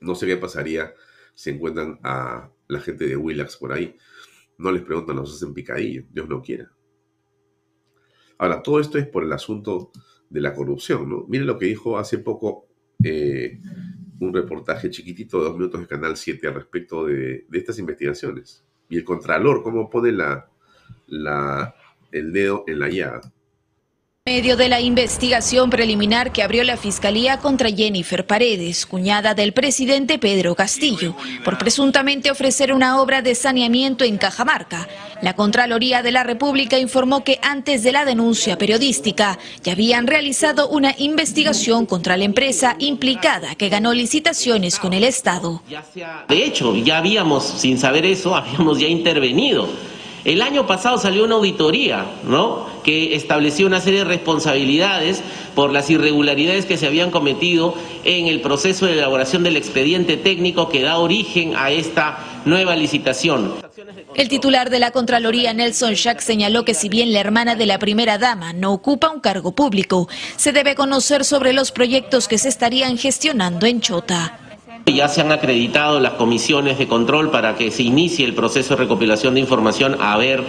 [0.02, 0.94] No sé qué pasaría
[1.34, 3.96] si encuentran a la gente de Willax por ahí.
[4.58, 6.72] No les preguntan, los hacen picadillo, Dios no quiera.
[8.38, 9.91] Ahora, todo esto es por el asunto
[10.30, 11.26] de la corrupción, ¿no?
[11.28, 12.67] Miren lo que dijo hace poco
[13.04, 13.60] eh,
[14.19, 18.65] un reportaje chiquitito de dos minutos de Canal 7 al respecto de, estas investigaciones.
[18.89, 20.50] Y el Contralor, cómo pone la,
[21.08, 21.76] la,
[22.12, 23.33] el dedo en la llaga
[24.25, 30.17] medio de la investigación preliminar que abrió la Fiscalía contra Jennifer Paredes, cuñada del presidente
[30.17, 34.88] Pedro Castillo, por presuntamente ofrecer una obra de saneamiento en Cajamarca.
[35.21, 40.69] La Contraloría de la República informó que antes de la denuncia periodística ya habían realizado
[40.69, 45.62] una investigación contra la empresa implicada que ganó licitaciones con el Estado.
[46.29, 49.67] De hecho, ya habíamos, sin saber eso, habíamos ya intervenido
[50.25, 52.65] el año pasado salió una auditoría, ¿no?
[52.83, 55.21] Que estableció una serie de responsabilidades
[55.53, 60.69] por las irregularidades que se habían cometido en el proceso de elaboración del expediente técnico
[60.69, 63.53] que da origen a esta nueva licitación.
[64.15, 67.79] El titular de la Contraloría, Nelson Schack, señaló que si bien la hermana de la
[67.79, 70.07] primera dama no ocupa un cargo público,
[70.38, 74.39] se debe conocer sobre los proyectos que se estarían gestionando en Chota.
[74.86, 78.82] Ya se han acreditado las comisiones de control para que se inicie el proceso de
[78.82, 80.43] recopilación de información a ver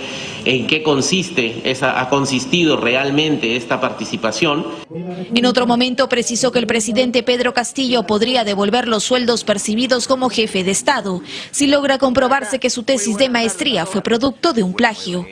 [0.45, 4.67] en qué consiste, esa, ha consistido realmente esta participación.
[5.33, 10.29] En otro momento precisó que el presidente Pedro Castillo podría devolver los sueldos percibidos como
[10.31, 14.75] jefe de Estado si logra comprobarse que su tesis de maestría fue producto de un
[14.75, 15.27] plagio.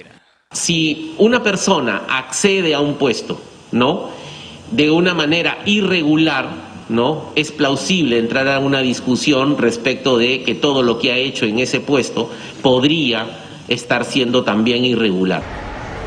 [0.52, 3.40] Si una persona accede a un puesto,
[3.72, 4.10] ¿no?
[4.70, 7.32] De una manera irregular, ¿no?
[7.34, 11.58] Es plausible entrar a una discusión respecto de que todo lo que ha hecho en
[11.58, 12.30] ese puesto
[12.62, 15.42] podría estar siendo también irregular.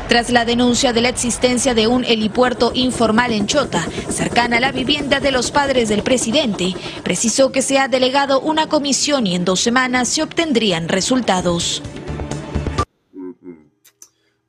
[0.08, 4.70] Tras la denuncia de la existencia de un helipuerto informal en Chota, cercana a la
[4.70, 9.44] vivienda de los padres del presidente, precisó que se ha delegado una comisión y en
[9.44, 11.82] dos semanas se obtendrían resultados.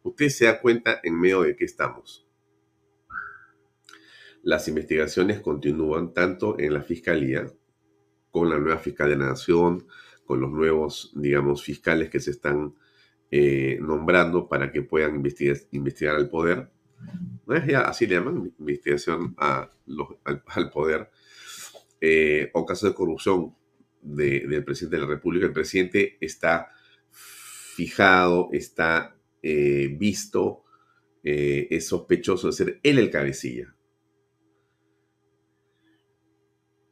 [0.04, 2.27] Usted se da cuenta en medio de qué estamos.
[4.48, 7.52] Las investigaciones continúan tanto en la Fiscalía,
[8.32, 9.86] con la nueva Fiscal de la Nación,
[10.24, 12.74] con los nuevos, digamos, fiscales que se están
[13.30, 16.72] eh, nombrando para que puedan investigar, al poder.
[17.46, 18.54] ¿No es ya así le llaman?
[18.58, 21.12] Investigación al, poder.
[22.00, 23.54] Eh, o casos de corrupción
[24.02, 25.48] del presidente de la República.
[25.48, 26.70] El presidente está
[27.12, 29.14] fijado, está
[29.44, 30.64] eh, visto,
[31.22, 33.74] es sospechoso de ser él el cabecilla.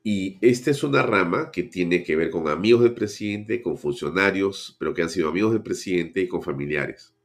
[0.08, 4.76] Y esta es una rama que tiene que ver con amigos del presidente, con funcionarios,
[4.78, 7.16] pero que han sido amigos del presidente y con familiares.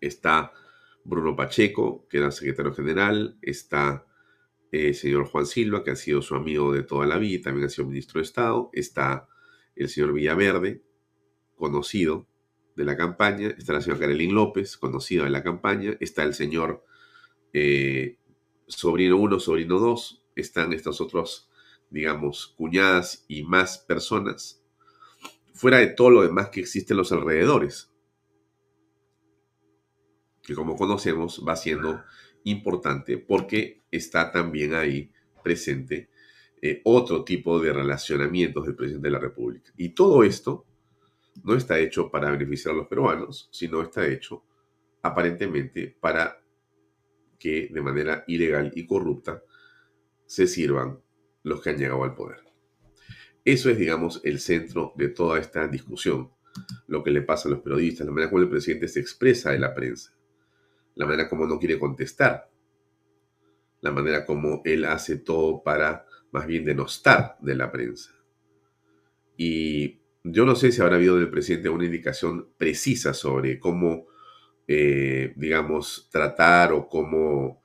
[0.00, 0.52] Está
[1.02, 4.06] Bruno Pacheco, que era secretario general, está
[4.70, 7.66] el señor Juan Silva, que ha sido su amigo de toda la vida y también
[7.66, 9.26] ha sido ministro de Estado, está
[9.74, 10.84] el señor Villaverde,
[11.56, 12.28] conocido
[12.76, 16.84] de la campaña, está la señora Carolín López, conocido de la campaña, está el señor
[17.52, 18.18] eh,
[18.68, 21.50] sobrino 1, sobrino 2, están estos otros,
[21.90, 24.62] digamos, cuñadas y más personas,
[25.54, 27.90] fuera de todo lo demás que existe en los alrededores,
[30.42, 32.02] que como conocemos va siendo
[32.44, 35.12] importante porque está también ahí
[35.42, 36.08] presente
[36.62, 39.72] eh, otro tipo de relacionamientos del presidente de la República.
[39.76, 40.66] Y todo esto
[41.42, 44.44] no está hecho para beneficiar a los peruanos, sino está hecho
[45.02, 46.40] aparentemente para
[47.38, 49.42] que de manera ilegal y corrupta
[50.30, 51.00] se sirvan
[51.42, 52.38] los que han llegado al poder.
[53.44, 56.30] Eso es, digamos, el centro de toda esta discusión,
[56.86, 59.62] lo que le pasa a los periodistas, la manera como el presidente se expresa en
[59.62, 60.14] la prensa,
[60.94, 62.48] la manera como no quiere contestar,
[63.80, 68.12] la manera como él hace todo para más bien denostar de la prensa.
[69.36, 74.06] Y yo no sé si habrá habido del presidente una indicación precisa sobre cómo,
[74.68, 77.59] eh, digamos, tratar o cómo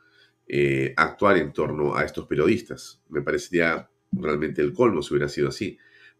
[0.48, 3.02] eh, actuar en torno a estos periodistas.
[3.10, 5.78] Me parecería realmente el colmo si hubiera sido así.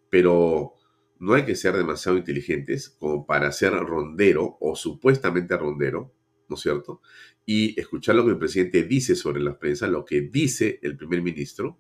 [0.10, 0.74] Pero
[1.20, 6.14] no hay que ser demasiado inteligentes como para ser rondero o supuestamente rondero,
[6.50, 7.02] ¿no es cierto?
[7.46, 11.22] Y escuchar lo que el presidente dice sobre la prensa, lo que dice el primer
[11.22, 11.80] ministro,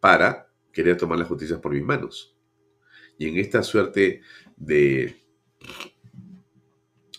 [0.00, 2.36] para querer tomar las justicias por mis manos.
[3.18, 4.22] Y en esta suerte
[4.56, 5.22] de,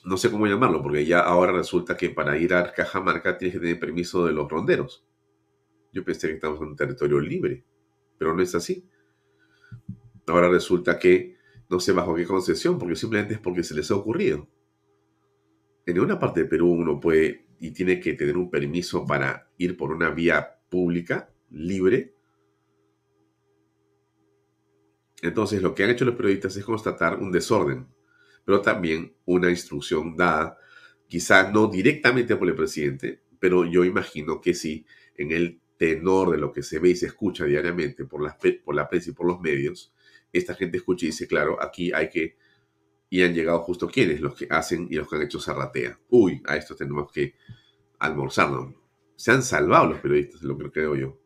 [0.04, 3.62] no sé cómo llamarlo, porque ya ahora resulta que para ir a Cajamarca tienes que
[3.62, 5.06] tener permiso de los ronderos.
[5.91, 7.64] Yo pensé que estamos en un territorio libre,
[8.18, 8.88] pero no es así.
[10.28, 11.38] Ahora resulta que
[11.70, 14.47] no sé bajo qué concesión, porque simplemente es porque se les ha ocurrido.
[15.86, 19.78] En una parte de Perú uno puede y tiene que tener un permiso para ir
[19.78, 22.14] por una vía pública, libre,
[25.24, 27.88] entonces, lo que han hecho los periodistas es constatar un desorden,
[28.46, 30.58] pero también una instrucción dada,
[31.08, 34.86] quizá no directamente por el presidente, pero yo imagino que sí,
[35.16, 38.76] en el tenor de lo que se ve y se escucha diariamente por la, por
[38.76, 39.94] la prensa y por los medios,
[40.32, 42.38] esta gente escucha y dice, claro, aquí hay que,
[43.10, 46.00] y han llegado justo quienes, los que hacen y los que han hecho zarratea.
[46.10, 47.36] Uy, a esto tenemos que
[48.00, 48.74] almorzarnos.
[49.16, 51.20] Se han salvado los periodistas, es lo que creo yo.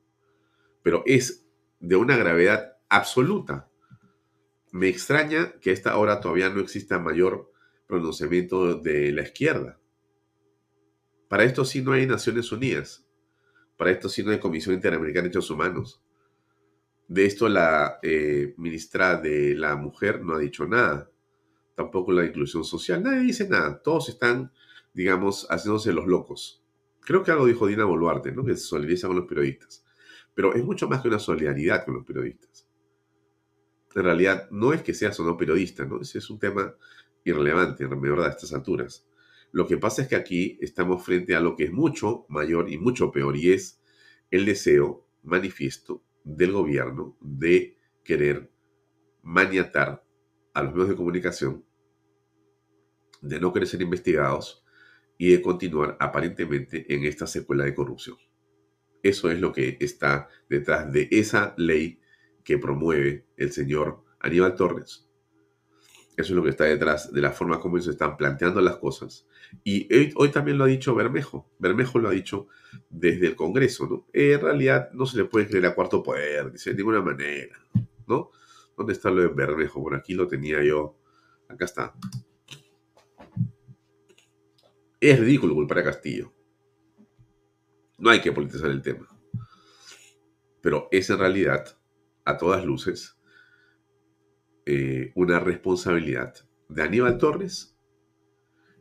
[0.84, 1.48] Pero es
[1.80, 3.70] de una gravedad absoluta
[4.78, 7.52] me extraña que a esta hora todavía no exista mayor
[7.88, 9.80] pronunciamiento de la izquierda.
[11.28, 13.06] Para esto sí no hay Naciones Unidas.
[13.76, 16.04] Para esto sí no hay Comisión Interamericana de Derechos Humanos.
[17.08, 21.10] De esto la eh, ministra de la Mujer no ha dicho nada.
[21.76, 23.02] Tampoco la inclusión social.
[23.02, 23.82] Nadie dice nada.
[23.82, 24.52] Todos están,
[24.94, 26.64] digamos, haciéndose los locos.
[27.02, 28.46] Creo que algo dijo Dina Boluarte, ¿no?
[28.46, 29.86] Que se solidariza con los periodistas.
[30.36, 32.57] Pero es mucho más que una solidaridad con los periodistas
[33.96, 36.02] en realidad no es que seas o no periodista, ¿no?
[36.02, 36.76] Ese es un tema
[37.24, 39.08] irrelevante, en verdad, a estas alturas.
[39.52, 42.78] Lo que pasa es que aquí estamos frente a lo que es mucho mayor y
[42.78, 43.82] mucho peor, y es
[44.30, 48.52] el deseo manifiesto del gobierno de querer
[49.24, 50.04] maniatar
[50.54, 51.66] a los medios de comunicación,
[53.22, 54.64] de no querer ser investigados
[55.18, 58.18] y de continuar aparentemente en esta secuela de corrupción.
[59.04, 62.00] Eso es lo que está detrás de esa ley
[62.48, 65.06] que promueve el señor Aníbal Torres.
[66.16, 69.28] Eso es lo que está detrás de la forma como se están planteando las cosas.
[69.66, 71.52] Y hoy, también lo ha dicho Bermejo.
[71.60, 72.48] Bermejo lo ha dicho
[72.90, 74.08] desde el Congreso, ¿no?
[74.14, 77.60] En realidad no se le puede creer a cuarto poder, dice, de ninguna manera,
[78.08, 78.32] ¿no?
[78.78, 79.82] ¿Dónde está lo de Bermejo?
[79.82, 80.98] Bueno, aquí lo tenía yo.
[81.50, 81.94] Acá está.
[85.02, 86.32] Es ridículo culpar a Castillo.
[87.98, 89.06] No hay que politizar el tema.
[90.62, 91.78] Pero es en realidad
[92.28, 93.18] a todas luces
[94.66, 96.34] eh, una responsabilidad
[96.68, 97.78] de Aníbal Torres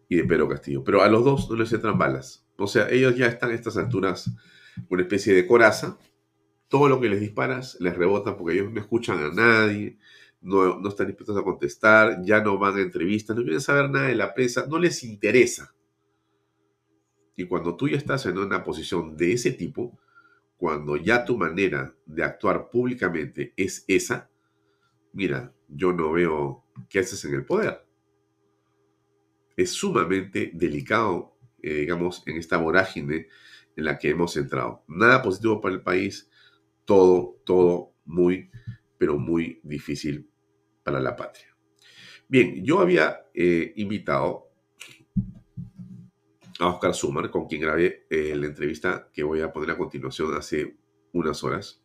[0.08, 0.82] y de Pedro Castillo.
[0.82, 2.44] Pero a los dos no les entran balas.
[2.58, 4.30] O sea, ellos ya están a estas alturas
[4.88, 5.96] una especie de coraza.
[6.68, 9.96] Todo lo que les disparas les rebota porque ellos no escuchan a nadie,
[10.40, 14.08] no, no están dispuestos a contestar, ya no van a entrevistas, no quieren saber nada
[14.08, 15.72] de la prensa, no les interesa.
[17.36, 19.96] Y cuando tú ya estás en una posición de ese tipo,
[20.56, 24.30] cuando ya tu manera de actuar públicamente es esa,
[25.12, 27.86] mira, yo no veo qué haces en el poder.
[29.56, 33.28] Es sumamente delicado, eh, digamos, en esta vorágine
[33.76, 34.84] en la que hemos entrado.
[34.88, 36.30] Nada positivo para el país,
[36.84, 38.50] todo, todo muy,
[38.98, 40.30] pero muy difícil
[40.82, 41.54] para la patria.
[42.28, 44.45] Bien, yo había eh, invitado
[46.58, 50.34] a Oscar Sumar, con quien grabé eh, la entrevista que voy a poner a continuación
[50.34, 50.76] hace
[51.12, 51.82] unas horas.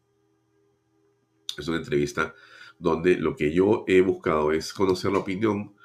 [1.57, 2.34] Es una entrevista
[2.80, 5.76] donde lo que yo he buscado es conocer la opinión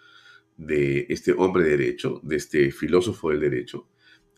[0.56, 3.88] de este hombre de derecho, de este filósofo del derecho.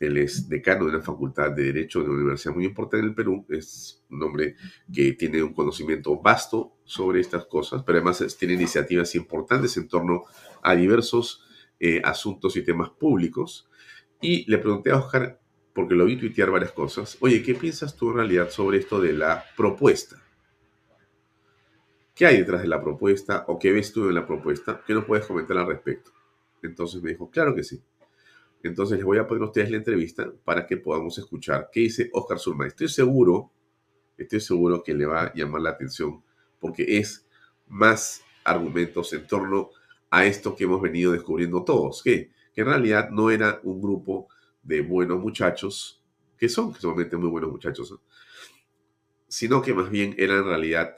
[0.00, 3.14] Él es decano de una facultad de derecho de una universidad muy importante en el
[3.14, 3.44] Perú.
[3.48, 4.56] Es un hombre
[4.92, 10.24] que tiene un conocimiento vasto sobre estas cosas, pero además tiene iniciativas importantes en torno
[10.62, 11.44] a diversos
[11.80, 13.67] eh, asuntos y temas públicos
[14.20, 15.40] y le pregunté a Oscar
[15.72, 17.16] porque lo vi tuitear varias cosas.
[17.20, 20.20] Oye, ¿qué piensas tú en realidad sobre esto de la propuesta?
[22.14, 24.82] ¿Qué hay detrás de la propuesta o qué ves tú en la propuesta?
[24.84, 26.10] ¿Qué nos puedes comentar al respecto?
[26.62, 27.80] Entonces me dijo, claro que sí.
[28.62, 32.10] Entonces les voy a poner a ustedes la entrevista para que podamos escuchar qué dice
[32.12, 32.66] Oscar Zulma.
[32.66, 33.52] Estoy seguro,
[34.16, 36.24] estoy seguro que le va a llamar la atención
[36.58, 37.24] porque es
[37.68, 39.70] más argumentos en torno
[40.10, 44.26] a esto que hemos venido descubriendo todos, que, que en realidad no era un grupo
[44.64, 46.04] de buenos muchachos,
[46.36, 47.94] que son sumamente muy buenos muchachos,
[49.28, 50.96] sino que más bien era en realidad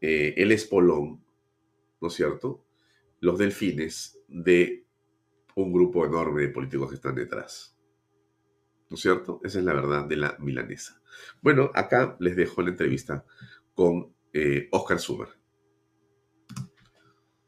[0.00, 1.24] eh, el espolón,
[2.00, 2.66] ¿no es cierto?
[3.20, 4.84] Los delfines de
[5.54, 7.78] un grupo enorme de políticos que están detrás.
[8.88, 9.40] ¿No es cierto?
[9.44, 11.00] Esa es la verdad de la milanesa.
[11.40, 13.24] Bueno, acá les dejo la entrevista
[13.76, 15.28] con eh, Oscar Sumer.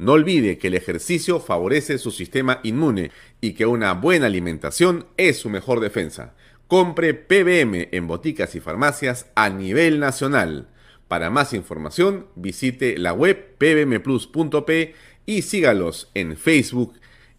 [0.00, 3.10] No olvide que el ejercicio favorece su sistema inmune
[3.42, 6.32] y que una buena alimentación es su mejor defensa.
[6.68, 10.70] Compre PBM en boticas y farmacias a nivel nacional.
[11.06, 14.94] Para más información, visite la web pbmplus.p
[15.26, 16.94] y sígalos en Facebook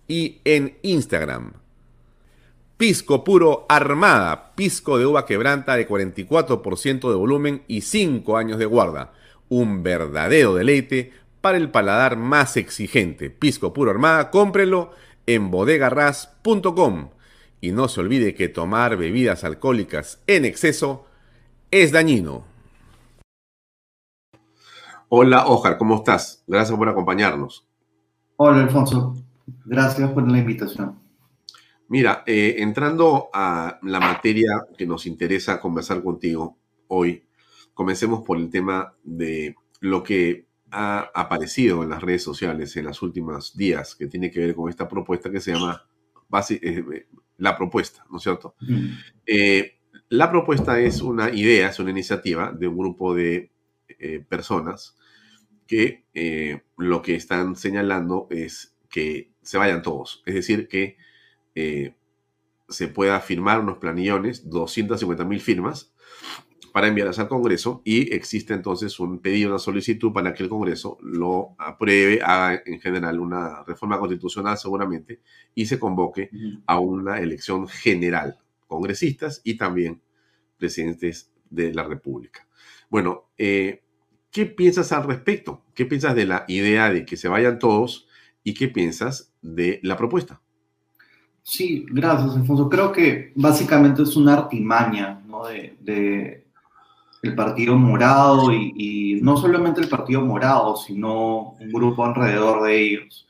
[0.08, 1.54] y en Instagram.
[2.78, 8.66] Pisco puro Armada, pisco de uva quebranta de 44% de volumen y 5 años de
[8.66, 9.14] guarda.
[9.50, 11.12] Un verdadero deleite
[11.42, 13.30] para el paladar más exigente.
[13.30, 14.92] Pisco Puro Armada, cómprelo
[15.26, 17.10] en bodegarras.com.
[17.60, 21.06] Y no se olvide que tomar bebidas alcohólicas en exceso
[21.70, 22.46] es dañino.
[25.10, 26.44] Hola, Ojar, ¿cómo estás?
[26.48, 27.68] Gracias por acompañarnos.
[28.38, 29.16] Hola, Alfonso.
[29.66, 31.00] Gracias por la invitación.
[31.90, 37.26] Mira, eh, entrando a la materia que nos interesa conversar contigo hoy,
[37.74, 43.02] comencemos por el tema de lo que ha aparecido en las redes sociales en los
[43.02, 45.86] últimos días que tiene que ver con esta propuesta que se llama
[46.50, 47.08] eh,
[47.38, 48.56] la propuesta, ¿no es cierto?
[49.26, 53.52] Eh, la propuesta es una idea, es una iniciativa de un grupo de
[53.88, 54.98] eh, personas
[55.68, 56.06] que
[56.78, 60.98] lo que están señalando es que se vayan todos, es decir, que
[62.68, 65.91] se pueda firmar unos planillones, 250 mil firmas,
[66.72, 70.98] para enviarlas al Congreso y existe entonces un pedido, una solicitud para que el Congreso
[71.02, 75.20] lo apruebe, haga en general una reforma constitucional seguramente
[75.54, 76.30] y se convoque
[76.66, 80.02] a una elección general, congresistas y también
[80.58, 82.48] presidentes de la República.
[82.90, 83.82] Bueno, eh,
[84.32, 85.64] ¿qué piensas al respecto?
[85.74, 88.08] ¿Qué piensas de la idea de que se vayan todos
[88.44, 90.42] y qué piensas de la propuesta?
[91.44, 92.70] Sí, gracias, Alfonso.
[92.70, 95.46] Creo que básicamente es una artimaña ¿no?
[95.46, 96.41] de,
[97.22, 103.28] el Partido Morado y, no solamente el Partido Morado, sino un grupo alrededor de ellos,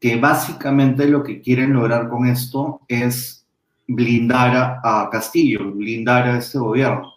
[0.00, 3.46] que básicamente lo que quieren lograr con esto es
[3.86, 7.12] blindar a, Castillo, blindar a este gobierno.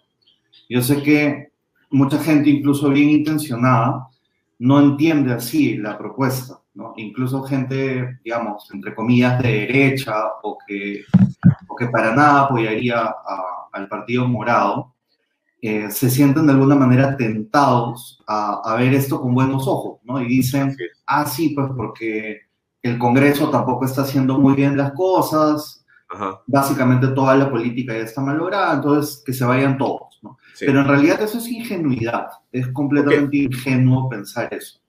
[0.68, 1.52] Yo sé que
[1.90, 4.08] mucha gente, incluso bien intencionada,
[4.58, 6.92] no entiende así la propuesta, ¿no?
[6.96, 11.04] Incluso gente, digamos, entre comillas, de derecha o que,
[11.68, 13.14] o que para nada apoyaría
[13.72, 14.93] al Partido Morado,
[15.66, 20.20] eh, se sienten de alguna manera tentados a, ver esto con buenos ojos, ¿no?
[20.20, 22.40] Y dicen, ah, sí, pues porque
[22.82, 25.86] el Congreso tampoco está haciendo muy bien las cosas,
[26.46, 30.36] básicamente toda la política ya está malograda, entonces que se vayan todos, ¿no?
[30.60, 34.82] Pero en realidad eso es ingenuidad, es completamente ingenuo pensar eso.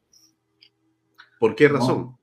[1.40, 2.18] ¿Por qué razón?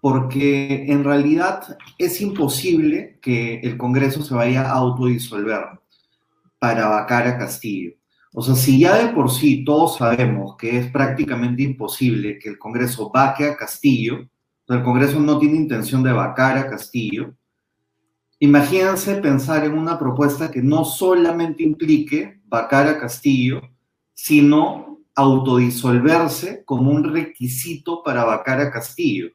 [0.00, 5.81] Porque en realidad es imposible que el Congreso se vaya a autodisolver
[6.62, 7.94] para vacar a Castillo.
[8.32, 12.56] O sea, si ya de por sí todos sabemos que es prácticamente imposible que el
[12.56, 14.28] Congreso vaque a Castillo,
[14.68, 17.34] o el Congreso no tiene intención de vacar a Castillo,
[18.38, 23.60] imagínense pensar en una propuesta que no solamente implique vacar a Castillo,
[24.14, 29.30] sino autodisolverse como un requisito para vacar a Castillo,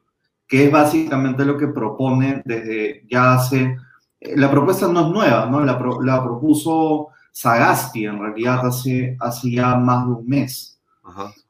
[0.46, 3.76] que es básicamente lo que propone desde ya hace...
[4.18, 5.60] La propuesta no es nueva, ¿no?
[5.60, 10.80] La, la propuso Sagasti, en realidad, hace, hace ya más de un mes.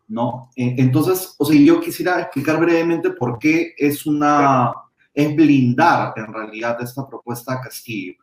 [0.07, 0.51] ¿no?
[0.55, 4.71] E, entonces, o sea, yo quisiera explicar brevemente por qué es una,
[5.15, 8.17] es blindar en realidad esta propuesta a Castillo.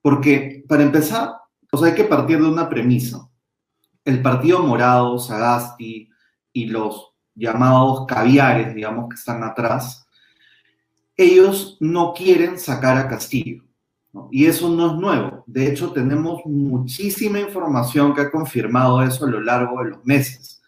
[0.00, 1.32] Porque, para empezar,
[1.72, 3.28] O sea, hay que partir de una premisa.
[4.04, 6.08] El Partido Morado, Sagasti
[6.52, 10.06] y los llamados caviares, digamos, que están atrás,
[11.16, 13.64] ellos no quieren sacar a Castillo.
[14.30, 15.44] Y eso no es nuevo.
[15.46, 20.60] De hecho, tenemos muchísima información que ha confirmado eso a lo largo de los meses.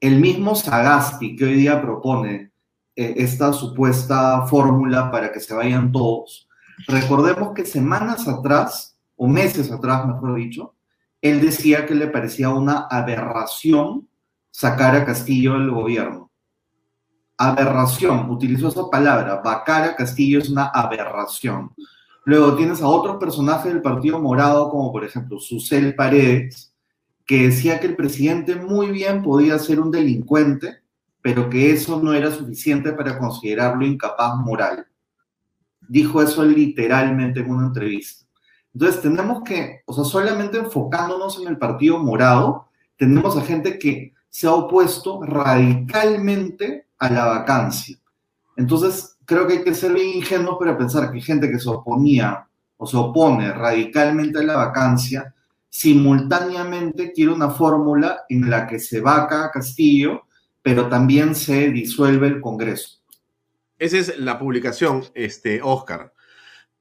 [0.00, 2.52] El mismo Sagasti que hoy día propone
[2.96, 6.48] eh, esta supuesta fórmula para que se vayan todos,
[6.86, 10.74] recordemos que semanas atrás, o meses atrás, mejor dicho,
[11.20, 14.08] él decía que le parecía una aberración
[14.50, 16.30] sacar a Castillo del gobierno.
[17.36, 21.72] Aberración, utilizó esa palabra, vacar a Castillo es una aberración.
[22.24, 26.72] Luego tienes a otros personajes del Partido Morado, como por ejemplo Susel Paredes,
[27.26, 30.78] que decía que el presidente muy bien podía ser un delincuente,
[31.22, 34.86] pero que eso no era suficiente para considerarlo incapaz moral.
[35.80, 38.24] Dijo eso literalmente en una entrevista.
[38.72, 44.12] Entonces tenemos que, o sea, solamente enfocándonos en el Partido Morado, tenemos a gente que
[44.28, 47.96] se ha opuesto radicalmente a la vacancia.
[48.56, 52.46] Entonces, creo que hay que ser bien ingenuos para pensar que gente que se oponía
[52.76, 55.34] o se opone radicalmente a la vacancia,
[55.68, 60.22] simultáneamente quiere una fórmula en la que se vaca a Castillo,
[60.62, 63.00] pero también se disuelve el Congreso.
[63.78, 66.12] Esa es la publicación, este, Oscar.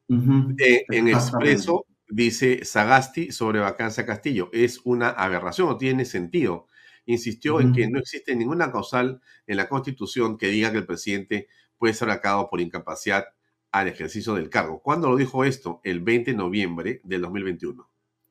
[0.09, 4.49] Eh, en Expreso dice Sagasti sobre vacancia Castillo.
[4.53, 6.67] Es una aberración, no tiene sentido.
[7.05, 11.47] Insistió en que no existe ninguna causal en la Constitución que diga que el presidente
[11.77, 13.25] puede ser vacado por incapacidad
[13.71, 14.81] al ejercicio del cargo.
[14.81, 15.81] ¿Cuándo lo dijo esto?
[15.83, 17.89] El 20 de noviembre del 2021.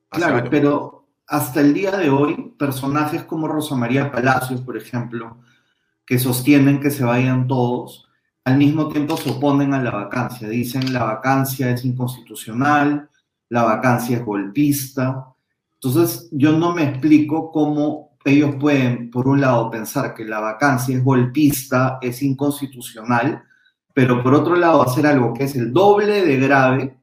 [0.09, 5.39] Hace Claro, pero hasta el día de hoy, personajes como Rosa María Palacios, por ejemplo,
[6.05, 8.09] que sostienen que se vayan todos,
[8.45, 10.49] al mismo tiempo se oponen a la vacancia.
[10.49, 13.09] Dicen la vacancia es inconstitucional,
[13.49, 15.27] la vacancia es golpista.
[15.75, 20.95] Entonces, yo no me explico cómo ellos pueden, por un lado, pensar que la vacancia
[20.95, 23.43] es golpista, es inconstitucional,
[23.93, 26.97] pero por otro lado, hacer algo que es el doble de grave,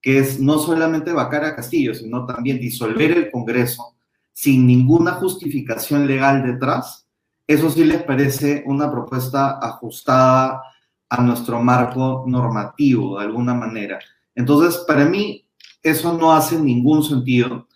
[0.00, 3.96] que es no solamente vacar a Castillo, sino también disolver el Congreso
[4.32, 7.06] sin ninguna justificación legal detrás,
[7.46, 10.62] eso sí les parece una propuesta ajustada
[11.08, 13.98] a nuestro marco normativo, de alguna manera.
[14.34, 15.46] Entonces, para mí,
[15.82, 17.66] eso no hace ningún sentido.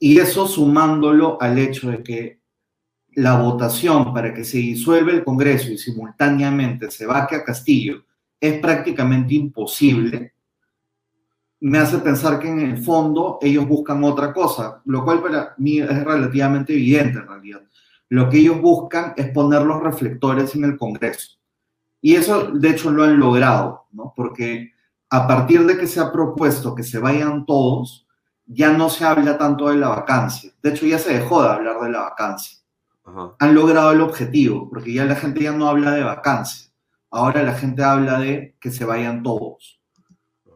[0.00, 2.40] Y eso sumándolo al hecho de que
[3.12, 8.04] la votación para que se disuelva el Congreso y simultáneamente se vaque a Castillo
[8.40, 10.32] es prácticamente imposible,
[11.60, 15.78] me hace pensar que en el fondo ellos buscan otra cosa, lo cual para mí
[15.78, 17.60] es relativamente evidente en realidad.
[18.08, 21.38] Lo que ellos buscan es poner los reflectores en el Congreso.
[22.00, 24.14] Y eso, de hecho, lo han logrado, ¿no?
[24.16, 24.72] Porque
[25.10, 28.06] a partir de que se ha propuesto que se vayan todos,
[28.52, 30.50] ya no se habla tanto de la vacancia.
[30.62, 32.58] De hecho, ya se dejó de hablar de la vacancia.
[33.04, 33.34] Ajá.
[33.38, 36.70] Han logrado el objetivo, porque ya la gente ya no habla de vacancia.
[37.10, 39.80] Ahora la gente habla de que se vayan todos,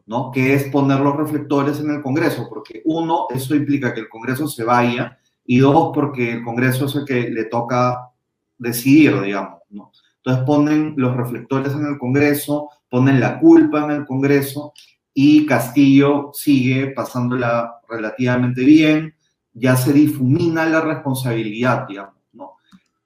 [0.07, 0.31] ¿no?
[0.33, 4.49] Que es poner los reflectores en el Congreso, porque uno, eso implica que el Congreso
[4.49, 8.11] se vaya, y dos, porque el Congreso es el que le toca
[8.59, 9.93] decidir, digamos, ¿no?
[10.17, 14.73] Entonces ponen los reflectores en el Congreso, ponen la culpa en el Congreso
[15.13, 19.15] y Castillo sigue pasándola relativamente bien,
[19.53, 22.57] ya se difumina la responsabilidad, digamos, ¿no?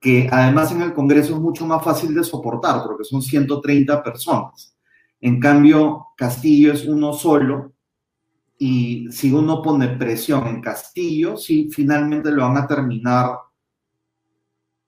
[0.00, 4.74] Que además en el Congreso es mucho más fácil de soportar porque son 130 personas.
[5.20, 7.72] En cambio, Castillo es uno solo
[8.58, 13.30] y si uno pone presión en Castillo, sí, finalmente lo van a terminar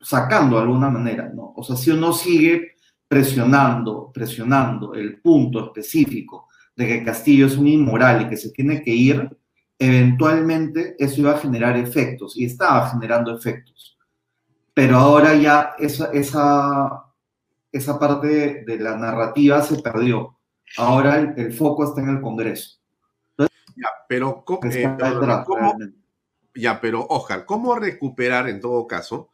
[0.00, 1.52] sacando de alguna manera, ¿no?
[1.56, 2.76] O sea, si uno sigue
[3.06, 8.82] presionando, presionando el punto específico de que Castillo es un inmoral y que se tiene
[8.82, 9.28] que ir,
[9.80, 13.98] eventualmente eso iba a generar efectos y estaba generando efectos.
[14.74, 17.06] Pero ahora ya esa, esa,
[17.72, 20.36] esa parte de, la narrativa se perdió.
[20.76, 22.78] Ahora el, el foco está en el Congreso.
[23.38, 25.74] Ya, pero, eh, detrás, ¿cómo-
[26.54, 29.30] ya, pero Oscar, ¿cómo recuperar en todo caso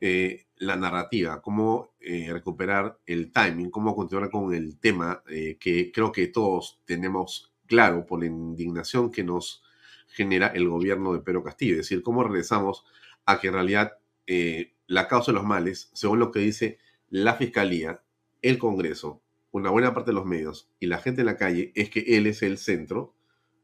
[0.00, 1.40] eh, la narrativa?
[1.40, 3.70] ¿Cómo eh, recuperar el timing?
[3.70, 9.10] ¿Cómo continuar con el tema eh, que creo que todos tenemos claro por la indignación
[9.10, 9.62] que nos
[10.18, 11.74] genera el gobierno de Pedro Castillo?
[11.74, 12.84] Es decir, ¿cómo regresamos
[13.24, 13.92] a que en realidad
[14.26, 18.02] eh, la causa de los males, según lo que dice la Fiscalía,
[18.42, 21.88] el Congreso, una buena parte de los medios y la gente en la calle, es
[21.88, 23.14] que él es el centro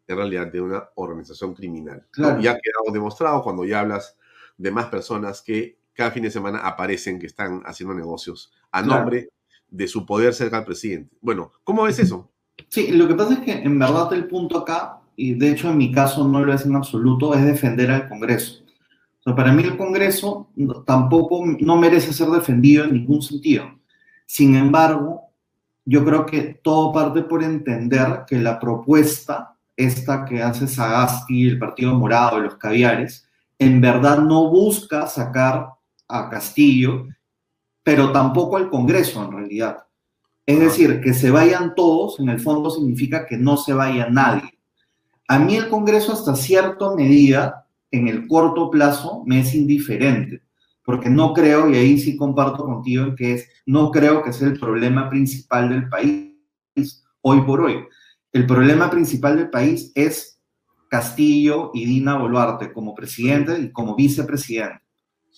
[0.07, 2.07] en realidad de una organización criminal.
[2.13, 2.41] Claro.
[2.41, 4.17] Ya ha quedado demostrado cuando ya hablas
[4.57, 9.01] de más personas que cada fin de semana aparecen que están haciendo negocios a Claro.
[9.01, 9.31] nombre
[9.69, 11.17] de su poder cerca al presidente.
[11.21, 12.31] Bueno, ¿cómo ves eso?
[12.69, 15.79] Sí, lo que pasa es que en verdad el punto acá y de hecho en
[15.79, 18.63] mi caso no lo es en absoluto, es defender al Congreso.
[19.21, 20.49] O sea, para mí el Congreso
[20.85, 23.65] tampoco no merece ser defendido en ningún sentido.
[24.27, 25.31] Sin embargo,
[25.85, 31.59] yo creo que todo parte por entender que la propuesta, esta que hace Sagasti, el
[31.59, 35.69] Partido Morado, los caviares, en verdad no busca sacar
[36.09, 37.07] a Castillo,
[37.83, 39.79] pero tampoco al Congreso en realidad.
[40.47, 44.54] Es decir, que se vayan todos, en el fondo significa que no se vaya nadie.
[45.29, 50.43] A mí el Congreso hasta cierta medida, en el corto plazo, me es indiferente,
[50.85, 54.49] porque no creo, y ahí sí comparto contigo, en que es, no creo que sea
[54.49, 57.85] el problema principal del país hoy por hoy.
[58.33, 60.41] El problema principal del país es
[60.89, 64.83] Castillo y Dina Boluarte como presidente y como vicepresidente.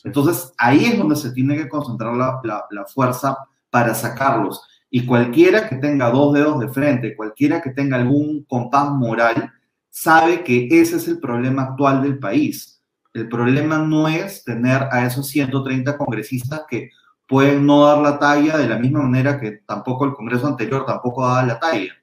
[0.02, 3.36] Entonces, ahí es donde se tiene que concentrar la, la fuerza
[3.70, 4.62] para sacarlos.
[4.90, 9.52] Y cualquiera que tenga dos dedos de frente, cualquiera que tenga algún compás moral,
[9.96, 12.82] sabe que ese es el problema actual del país.
[13.14, 16.90] El problema no es tener a esos 130 congresistas que
[17.26, 21.26] pueden no dar la talla de la misma manera que tampoco el Congreso anterior tampoco
[21.26, 21.94] daba la talla.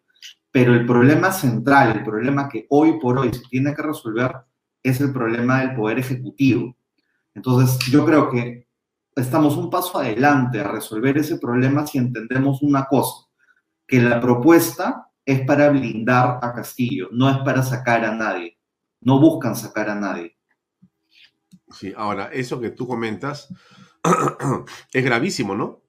[0.50, 4.38] Pero el problema central, el problema que hoy por hoy se tiene que resolver
[4.82, 6.76] es el problema del poder ejecutivo.
[7.36, 8.66] Entonces, yo creo que
[9.16, 13.28] estamos un paso adelante a resolver ese problema si entendemos una cosa,
[13.86, 18.58] que la propuesta es para blindar a Castillo, no es para sacar a nadie.
[19.02, 20.38] No buscan sacar a nadie.
[21.72, 23.54] Sí, ahora, eso que tú comentas
[24.94, 25.82] es gravísimo, ¿no?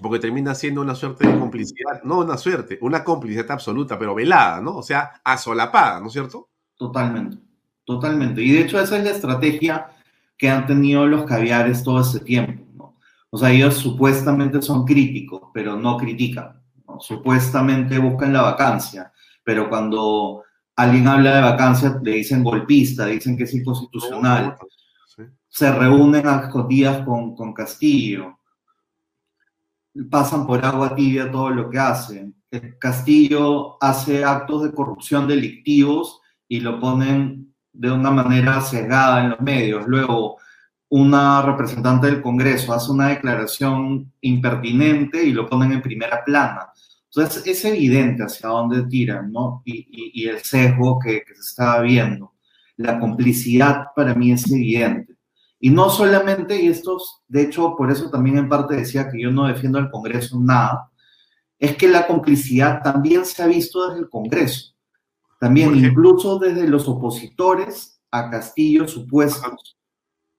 [0.00, 4.60] Porque termina siendo una suerte de complicidad, no una suerte, una complicidad absoluta, pero velada,
[4.60, 4.76] ¿no?
[4.76, 6.48] O sea, asolapada, ¿no es cierto?
[6.76, 7.38] Totalmente,
[7.84, 8.42] totalmente.
[8.42, 9.90] Y de hecho esa es la estrategia
[10.38, 12.64] que han tenido los caviares todo ese tiempo.
[12.74, 12.96] ¿no?
[13.30, 16.61] O sea, ellos supuestamente son críticos, pero no critican.
[17.00, 19.12] Supuestamente buscan la vacancia,
[19.44, 20.42] pero cuando
[20.76, 24.56] alguien habla de vacancia le dicen golpista, dicen que es inconstitucional.
[25.48, 28.38] Se reúnen a escondidas con, con Castillo.
[30.10, 32.34] Pasan por agua tibia todo lo que hacen.
[32.78, 39.40] Castillo hace actos de corrupción delictivos y lo ponen de una manera cegada en los
[39.40, 39.86] medios.
[39.86, 40.36] Luego,
[40.90, 46.71] una representante del Congreso hace una declaración impertinente y lo ponen en primera plana.
[47.14, 49.62] Entonces, es evidente hacia dónde tiran, ¿no?
[49.64, 52.32] Y, el sesgo que, que, se está viendo.
[52.76, 55.16] La complicidad para mí es evidente.
[55.60, 56.98] Y no solamente, y esto,
[57.28, 60.90] de hecho, por eso también en parte decía que yo no defiendo al Congreso nada,
[61.58, 64.74] es que la complicidad también se ha visto desde el Congreso.
[65.38, 69.76] También incluso desde los opositores a Castillo supuestos,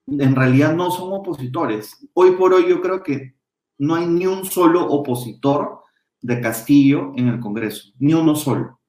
[0.06, 1.96] en realidad no son opositores.
[2.12, 3.36] Hoy por hoy yo creo que
[3.78, 5.83] no hay ni un solo opositor
[6.24, 8.80] de Castillo en el Congreso, ni uno solo.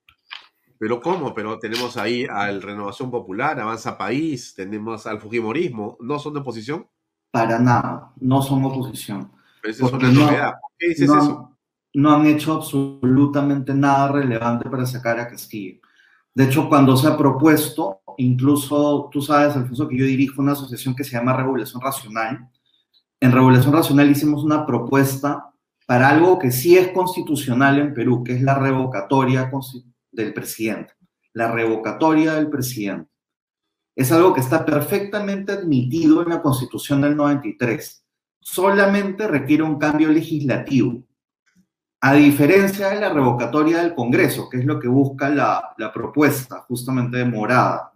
[0.80, 1.34] Pero ¿cómo?
[1.34, 6.88] Pero tenemos ahí al Renovación Popular, Avanza País, tenemos al Fujimorismo, ¿no son de oposición?
[7.32, 9.34] Para nada, no son oposición.
[9.62, 10.54] Pero esa es una novedad.
[10.62, 11.58] ¿Por qué dices eso?
[11.94, 15.82] No han hecho absolutamente nada relevante para sacar a Castillo.
[16.34, 20.96] De hecho, cuando se ha propuesto, incluso tú sabes, Alfonso, que yo dirijo una asociación
[20.96, 22.50] que se llama Regulación Racional.
[23.20, 25.52] En Regulación Racional hicimos una propuesta
[25.86, 29.52] para algo que sí es constitucional en Perú, que es la revocatoria
[30.12, 30.94] del presidente.
[31.34, 33.10] La revocatoria del presidente.
[33.96, 38.06] Es algo que está perfectamente admitido en la Constitución del 93.
[38.42, 41.04] Solamente requiere un cambio legislativo.
[42.02, 47.18] A diferencia de la revocatoria del Congreso, que es lo que busca la, propuesta justamente
[47.18, 47.94] de morada.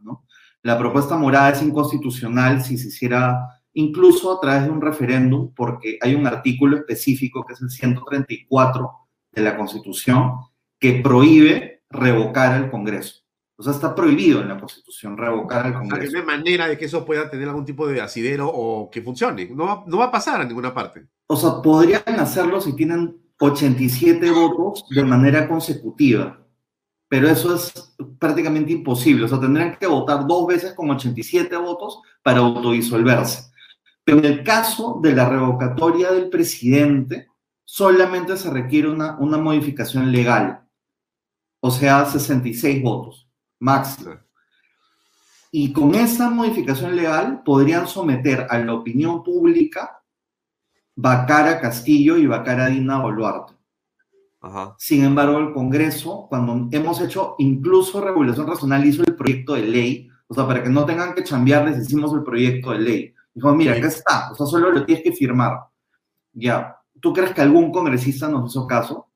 [0.63, 5.97] La propuesta morada es inconstitucional si se hiciera incluso a través de un referéndum, porque
[6.01, 8.91] hay un artículo específico que es el 134
[9.31, 10.33] de la Constitución
[10.79, 13.21] que prohíbe revocar al Congreso.
[13.57, 16.13] O sea, está prohibido en la Constitución revocar al Congreso.
[16.13, 19.49] no hay manera de que eso pueda tener algún tipo de asidero o que funcione.
[19.49, 21.07] No no va a pasar a ninguna parte.
[21.27, 26.39] O sea, podrían hacerlo si tienen 87 votos de manera consecutiva.
[27.09, 29.25] Pero eso es prácticamente imposible.
[29.25, 33.48] O sea, tendrían que votar dos veces con 87 votos para autodisolverse.
[34.03, 37.27] Pero en el caso de la revocatoria del presidente,
[37.63, 40.61] solamente se requiere una, una modificación legal.
[41.59, 43.29] O sea, 66 votos
[43.59, 44.15] máximo.
[45.51, 50.01] Y con esa modificación legal podrían someter a la opinión pública
[50.95, 53.53] Bacara Castillo y Bacara Dina Boluarte.
[54.77, 60.09] Sin embargo, el Congreso, cuando hemos hecho incluso regulación racional, hizo el proyecto de ley,
[60.27, 63.13] o sea, para que no tengan que chambear, les hicimos el proyecto de ley.
[63.39, 65.61] Dijo, mira, acá está, o sea, solo lo tienes que firmar.
[66.33, 69.07] Ya, ¿tú crees que algún congresista nos hizo caso?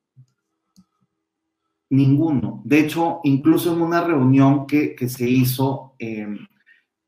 [1.90, 2.62] Ninguno.
[2.64, 6.26] De hecho, incluso en una reunión que, que se hizo eh,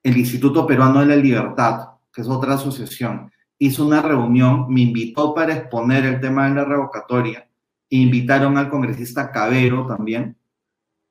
[0.03, 5.33] el Instituto Peruano de la Libertad, que es otra asociación, hizo una reunión, me invitó
[5.33, 7.49] para exponer el tema de la revocatoria,
[7.87, 10.35] invitaron al congresista Cabero también,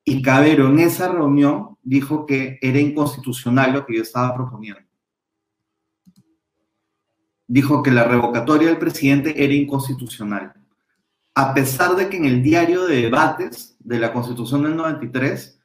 [0.05, 4.85] y Cabero en esa reunión dijo que era inconstitucional lo que yo estaba proponiendo.
[7.47, 10.55] Dijo que la revocatoria del presidente era inconstitucional.
[11.35, 15.61] A pesar de que en el diario de debates de la Constitución del 93,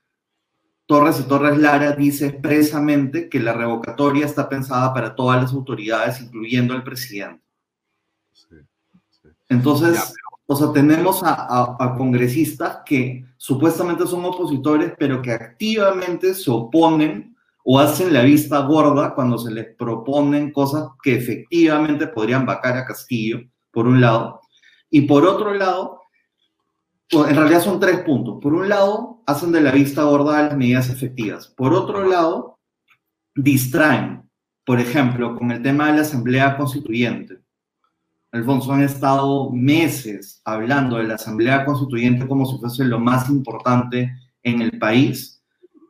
[0.86, 6.20] Torres y Torres Lara dice expresamente que la revocatoria está pensada para todas las autoridades,
[6.20, 7.44] incluyendo al presidente.
[9.48, 10.16] Entonces,
[10.48, 17.36] o sea, tenemos a, a, congresistas que supuestamente son opositores, pero que activamente se oponen
[17.64, 22.86] o hacen la vista gorda cuando se les proponen cosas que efectivamente podrían vacar a
[22.86, 23.40] Castillo,
[23.72, 24.42] por un lado.
[24.90, 26.02] Y por otro lado,
[27.12, 28.40] en realidad son tres puntos.
[28.42, 31.48] Por un lado, hacen de la vista gorda las medidas efectivas.
[31.48, 32.60] Por otro lado,
[33.36, 34.30] distraen,
[34.66, 37.40] por ejemplo, con el tema de la Asamblea Constituyente
[38.32, 44.12] Alfonso, han estado meses hablando de la Asamblea Constituyente como si fuese lo más importante
[44.44, 45.40] en el país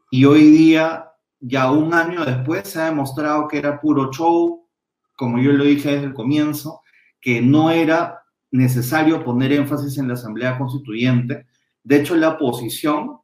[0.10, 1.09] y hoy día,
[1.40, 4.68] ya un año después, se ha demostrado que era puro show,
[5.16, 6.82] como yo lo dije desde el comienzo,
[7.22, 11.46] que no era necesario poner énfasis en la Asamblea Constituyente.
[11.84, 13.20] De hecho, la oposición,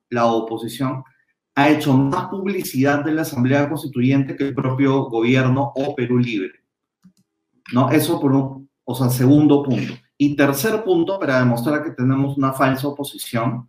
[1.57, 6.63] ha hecho más publicidad de la Asamblea Constituyente que el propio gobierno o Perú Libre.
[7.74, 7.89] ¿No?
[7.89, 9.93] Eso por un, o sea, segundo punto.
[10.18, 13.68] Y tercer punto, para demostrar que tenemos una falsa oposición,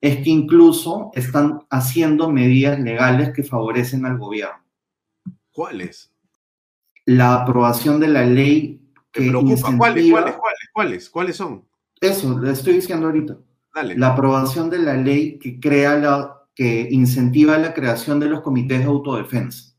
[0.00, 4.64] es que incluso están haciendo medidas legales que favorecen al gobierno.
[5.52, 6.12] ¿Cuáles?
[7.04, 8.80] La aprobación de la ley
[9.10, 9.78] que incentiva...
[9.78, 11.64] ¿Cuáles, cuáles, cuáles, cuáles, cuáles son?
[12.00, 13.38] Eso, le estoy diciendo ahorita.
[13.74, 13.96] Dale.
[13.96, 18.80] La aprobación de la ley que crea la que incentiva la creación de los comités
[18.80, 19.76] de autodefensa.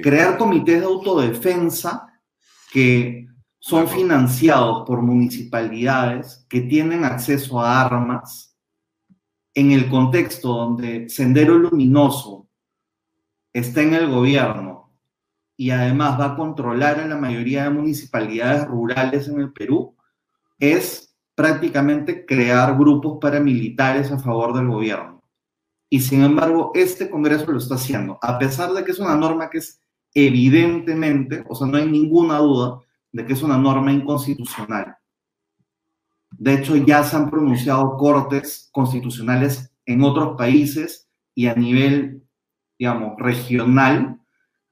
[0.00, 2.06] Crear comités de autodefensa
[2.70, 3.26] que
[3.58, 8.47] son financiados por municipalidades que tienen acceso a armas
[9.54, 12.48] en el contexto donde Sendero Luminoso
[13.52, 14.92] está en el gobierno
[15.56, 19.96] y además va a controlar a la mayoría de municipalidades rurales en el Perú,
[20.58, 25.22] es prácticamente crear grupos paramilitares a favor del gobierno.
[25.90, 29.50] Y sin embargo, este Congreso lo está haciendo, a pesar de que es una norma
[29.50, 29.80] que es
[30.14, 32.80] evidentemente, o sea, no hay ninguna duda,
[33.10, 34.96] de que es una norma inconstitucional.
[36.30, 42.22] De hecho, ya se han pronunciado cortes constitucionales en otros países y a nivel,
[42.78, 44.20] digamos, regional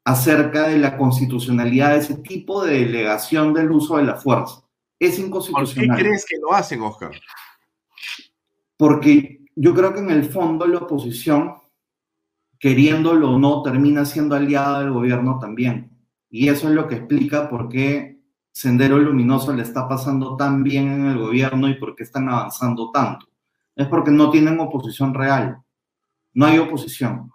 [0.04, 4.62] acerca de la constitucionalidad de ese tipo de delegación del uso de la fuerza.
[4.98, 5.88] Es inconstitucional.
[5.88, 7.11] ¿Por qué crees que lo hacen, Oscar?
[8.76, 11.54] Porque yo creo que en el fondo la oposición,
[12.59, 15.90] queriéndolo o no, termina siendo aliada del gobierno también.
[16.30, 18.15] Y eso es lo que explica por qué
[18.57, 22.90] Sendero Luminoso le está pasando tan bien en el gobierno y por qué están avanzando
[22.90, 23.26] tanto.
[23.74, 25.59] Es porque no tienen oposición real.
[26.32, 27.30] No hay oposición.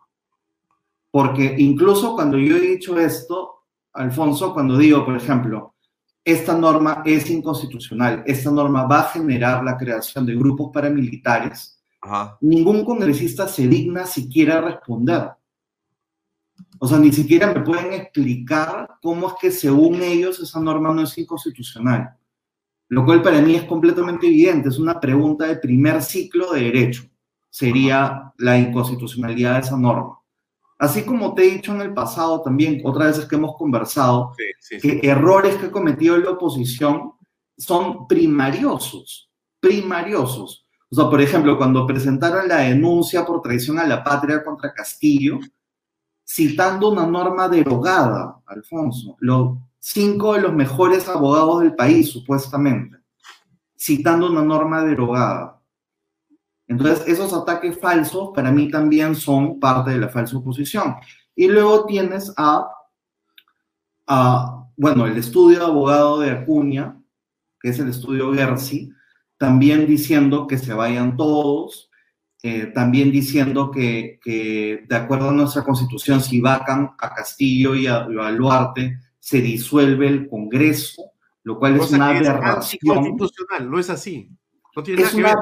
[1.12, 5.76] Porque incluso cuando yo he dicho esto, Alfonso, cuando digo, por ejemplo,
[6.26, 11.84] esta norma es inconstitucional, esta norma va a generar la creación de grupos paramilitares,
[12.40, 15.30] ningún congresista se digna siquiera responder.
[16.80, 21.04] O sea, ni siquiera me pueden explicar cómo es que según ellos esa norma no
[21.04, 22.18] es inconstitucional.
[22.90, 27.04] Lo cual para mí es completamente evidente, es una pregunta de primer ciclo de derecho.
[27.50, 30.20] Sería la inconstitucionalidad de esa norma.
[30.78, 34.34] Así como te he dicho en el pasado también, otras veces que hemos conversado,
[34.82, 37.14] que errores que ha cometido la oposición
[37.56, 40.66] son primariosos, primariosos.
[40.90, 45.40] O sea, por ejemplo, cuando presentaron la denuncia por traición a la patria contra Castillo,
[46.34, 52.98] citando una norma derogada, Alfonso, los cinco de los mejores abogados del país, supuestamente,
[53.78, 55.60] citando una norma derogada.
[56.68, 60.96] Entonces, esos ataques falsos para mí también son parte de la falsa oposición.
[61.36, 62.66] Y luego tienes a,
[64.78, 66.98] bueno, el estudio de abogado de Acuña,
[67.60, 68.90] que es el estudio Gersi,
[69.38, 71.91] también diciendo que se vayan todos,
[72.44, 78.00] eh, también diciendo que, de acuerdo a nuestra constitución, si vacan a Castillo y a,
[78.08, 81.12] Baluarte, se disuelve el Congreso,
[81.44, 82.80] lo cual es una aberración.
[82.96, 84.30] constitucional, no es así.
[84.76, 85.36] No tiene nada que ver.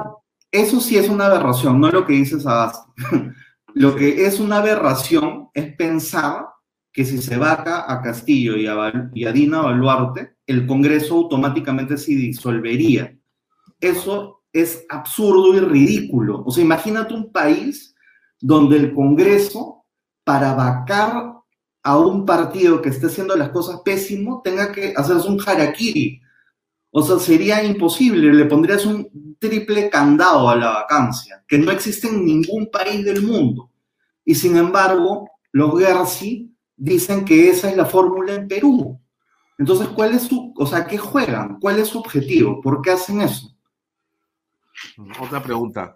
[0.52, 2.84] Eso sí es una aberración, no lo que dices Sabas.
[3.76, 6.48] lo que es una aberración es pensar
[6.92, 11.98] que si se vaca a Castillo y a, y a Dina Baluarte, el Congreso automáticamente
[11.98, 13.16] se disolvería.
[13.80, 16.44] Eso es absurdo y ridículo.
[16.46, 17.96] O sea, imagínate un país
[18.40, 19.86] donde el Congreso,
[20.24, 21.34] para vacar
[21.84, 26.22] a un partido que esté haciendo las cosas pésimo, tenga que hacerse un harakiri.
[26.92, 32.08] O sea, sería imposible, le pondrías un triple candado a la vacancia, que no existe
[32.08, 33.72] en ningún país del mundo.
[34.26, 39.00] Y sin embargo, los Gersi dicen que esa es la fórmula en Perú.
[39.58, 41.60] Entonces, ¿cuál es su, o sea, qué juegan?
[41.60, 42.62] ¿Cuál es su objetivo?
[42.62, 43.56] ¿Por qué hacen eso?
[45.20, 45.96] Otra pregunta.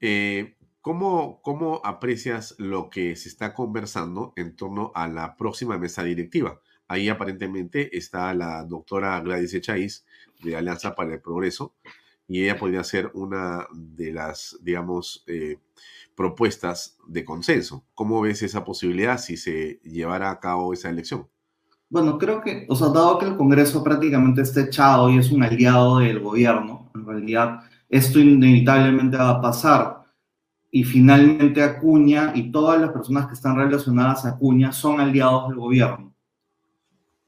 [0.00, 6.04] Eh, ¿cómo, ¿Cómo aprecias lo que se está conversando en torno a la próxima mesa
[6.04, 6.60] directiva?
[6.88, 10.04] Ahí aparentemente está la doctora Gladys Echaíz
[10.42, 11.74] de Alianza para el Progreso
[12.28, 15.58] y ella podría ser una de las, digamos, eh,
[16.14, 17.84] propuestas de consenso.
[17.94, 21.28] ¿Cómo ves esa posibilidad si se llevara a cabo esa elección?
[21.90, 25.42] Bueno, creo que, o sea, dado que el Congreso prácticamente está echado y es un
[25.42, 27.60] aliado del gobierno, en realidad
[27.94, 30.02] esto inevitablemente va a pasar.
[30.68, 35.58] Y finalmente Acuña y todas las personas que están relacionadas a Acuña son aliados del
[35.58, 36.12] gobierno.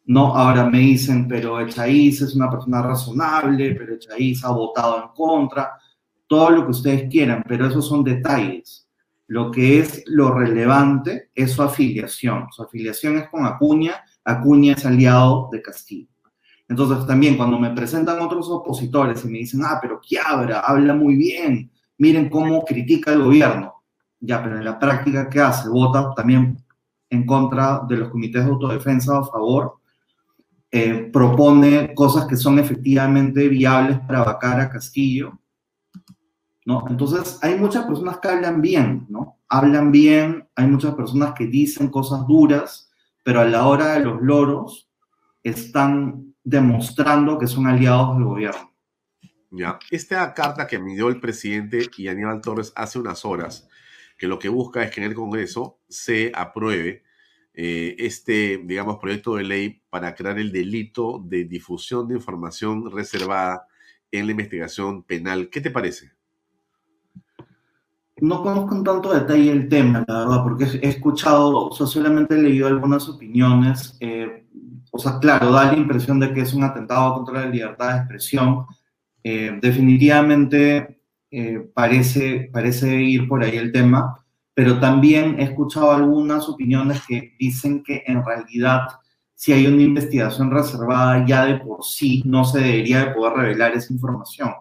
[0.06, 5.08] No, ahora me dicen, pero Echaíz es una persona razonable, pero Echaíz ha votado en
[5.14, 5.70] contra,
[6.26, 8.88] todo lo que ustedes quieran, pero esos son detalles.
[9.28, 12.48] Lo que es lo relevante es su afiliación.
[12.50, 16.08] Su afiliación es con Acuña, Acuña es aliado de Castillo.
[16.68, 21.14] Entonces también cuando me presentan otros opositores y me dicen, ah, pero Quiabra habla muy
[21.16, 23.74] bien, miren cómo critica el gobierno.
[24.18, 25.68] Ya, pero en la práctica, ¿qué hace?
[25.68, 26.56] Vota también
[27.10, 29.76] en contra de los comités de autodefensa a favor.
[30.70, 35.38] Eh, propone cosas que son efectivamente viables para vacar a Castillo.
[36.64, 36.84] ¿no?
[36.88, 39.38] Entonces, hay muchas personas que hablan bien, ¿no?
[39.48, 42.90] Hablan bien, hay muchas personas que dicen cosas duras,
[43.22, 44.88] pero a la hora de los loros
[45.44, 48.72] están demostrando que son aliados del gobierno.
[49.50, 53.68] Ya, esta carta que dio el presidente y Aníbal Torres hace unas horas,
[54.16, 57.02] que lo que busca es que en el Congreso se apruebe
[57.52, 63.66] eh, este, digamos, proyecto de ley para crear el delito de difusión de información reservada
[64.12, 65.48] en la investigación penal.
[65.50, 66.12] ¿Qué te parece?
[68.18, 72.36] No conozco en tanto detalle el tema, la verdad, porque he escuchado, o sea, solamente
[72.36, 73.96] he leído algunas opiniones.
[74.00, 74.45] Eh,
[74.96, 77.98] o sea, claro, da la impresión de que es un atentado contra la libertad de
[77.98, 78.66] expresión.
[79.22, 84.24] Eh, definitivamente eh, parece, parece ir por ahí el tema,
[84.54, 88.88] pero también he escuchado algunas opiniones que dicen que en realidad
[89.34, 93.72] si hay una investigación reservada ya de por sí no se debería de poder revelar
[93.72, 94.54] esa información.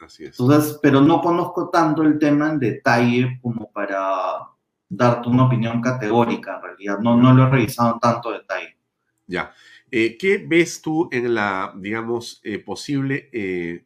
[0.00, 0.38] Así es.
[0.38, 4.50] Entonces, pero no conozco tanto el tema en detalle como para
[4.88, 6.98] darte una opinión categórica en realidad.
[7.00, 8.76] No, no lo he revisado en tanto detalle.
[9.26, 9.52] Ya.
[9.90, 13.84] Eh, ¿Qué ves tú en la, digamos, eh, posible eh,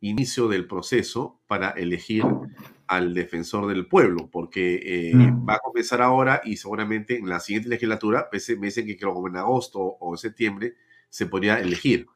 [0.00, 2.24] inicio del proceso para elegir
[2.86, 4.28] al defensor del pueblo?
[4.30, 5.46] Porque Mm.
[5.48, 9.14] va a comenzar ahora y seguramente en la siguiente legislatura, pese- me dicen que creo
[9.14, 10.74] como en agosto o en septiembre,
[11.10, 12.06] se podría elegir.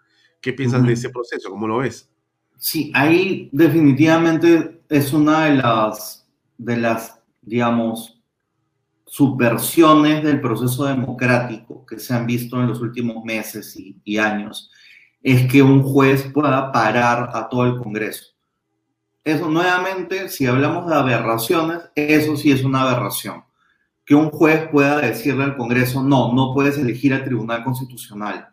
[0.40, 1.50] ¿Qué piensas de ese proceso?
[1.50, 2.10] ¿Cómo lo ves?
[2.58, 6.26] Sí, ahí definitivamente es una de las,
[6.56, 8.15] de las, digamos,
[9.16, 14.70] subversiones del proceso democrático que se han visto en los últimos meses y, y años,
[15.22, 18.26] es que un juez pueda parar a todo el Congreso.
[19.24, 23.42] Eso nuevamente, si hablamos de aberraciones, eso sí es una aberración.
[24.04, 28.50] Que un juez pueda decirle al Congreso, no, no puedes elegir al Tribunal Constitucional,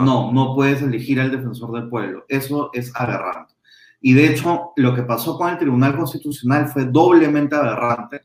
[0.00, 2.24] no, no puedes elegir al defensor del pueblo.
[2.28, 3.54] Eso es aberrante.
[4.00, 8.20] Y de hecho, lo que pasó con el Tribunal Constitucional fue doblemente aberrante,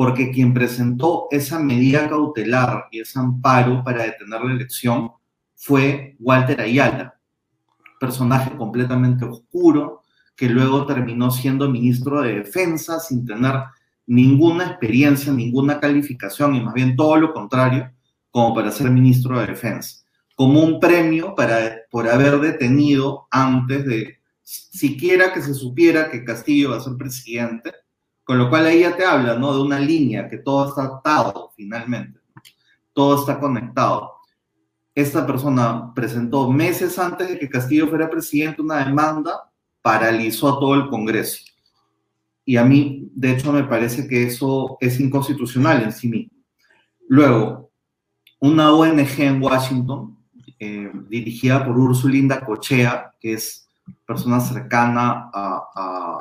[0.00, 5.12] porque quien presentó esa medida cautelar y ese amparo para detener la elección
[5.54, 7.20] fue Walter Ayala,
[8.00, 10.00] personaje completamente oscuro,
[10.34, 13.56] que luego terminó siendo ministro de Defensa sin tener
[14.06, 17.92] ninguna experiencia, ninguna calificación, y más bien todo lo contrario,
[18.30, 24.16] como para ser ministro de Defensa, como un premio para, por haber detenido antes de
[24.42, 27.74] siquiera que se supiera que Castillo va a ser presidente,
[28.30, 29.52] con lo cual ahí ya te habla, ¿no?
[29.52, 32.20] De una línea, que todo está atado finalmente,
[32.92, 34.18] todo está conectado.
[34.94, 39.50] Esta persona presentó meses antes de que Castillo fuera presidente una demanda,
[39.82, 41.42] paralizó a todo el Congreso.
[42.44, 46.38] Y a mí, de hecho, me parece que eso es inconstitucional en sí mismo.
[47.08, 47.72] Luego,
[48.38, 50.16] una ONG en Washington,
[50.56, 53.68] eh, dirigida por Ursulinda Cochea, que es
[54.06, 56.18] persona cercana a, a,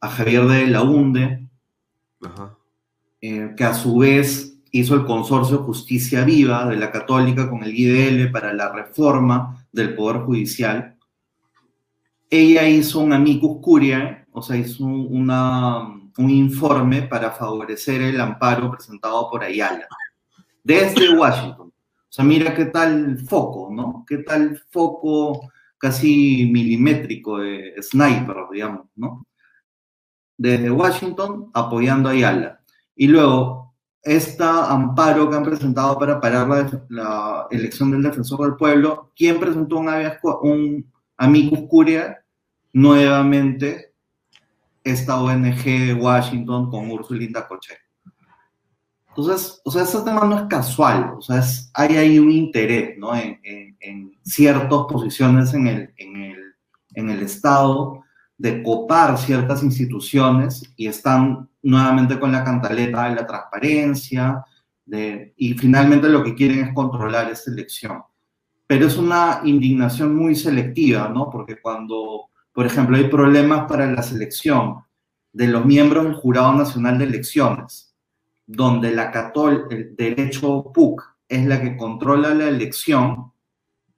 [0.00, 1.43] a Javier de la Hunde,
[3.20, 7.74] eh, que a su vez hizo el consorcio Justicia Viva de la Católica con el
[7.74, 10.96] IDL para la reforma del Poder Judicial.
[12.28, 15.78] Ella hizo un amicus curiae o sea, hizo una,
[16.18, 19.86] un informe para favorecer el amparo presentado por Ayala,
[20.64, 21.68] desde Washington.
[21.68, 24.04] O sea, mira qué tal foco, ¿no?
[24.06, 29.24] Qué tal foco casi milimétrico de sniper, digamos, ¿no?
[30.36, 32.60] Desde Washington apoyando a Ayala.
[32.96, 36.48] Y luego, este amparo que han presentado para parar
[36.88, 39.88] la, elección del defensor del pueblo, ¿quién presentó un,
[40.42, 42.24] un amicus curia?
[42.72, 43.94] Nuevamente,
[44.82, 47.74] esta ONG de Washington con Ursulinda Coche.
[49.16, 51.40] Entonces, o sea, ese tema no es casual, o sea,
[51.74, 53.14] hay ahí un interés, ¿no?
[53.14, 56.54] En, en, ciertas posiciones en el, en, el,
[56.94, 58.03] en el Estado
[58.44, 64.44] de copar ciertas instituciones y están nuevamente con la cantaleta de la transparencia
[64.84, 68.02] de, y finalmente lo que quieren es controlar esta elección.
[68.66, 71.30] Pero es una indignación muy selectiva, ¿no?
[71.30, 74.84] Porque cuando por ejemplo, hay problemas para la selección
[75.32, 77.96] de los miembros del Jurado Nacional de Elecciones,
[78.46, 83.32] donde la Catol, el derecho PUC, es la que controla la elección,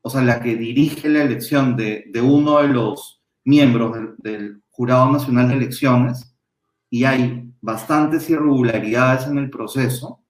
[0.00, 3.15] o sea, la que dirige la elección de, uno de los
[3.46, 6.36] miembros del, Jurado Nacional de Elecciones,
[6.90, 10.22] y hay bastantes irregularidades en el proceso,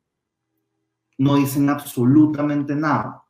[1.18, 3.24] no dicen absolutamente nada.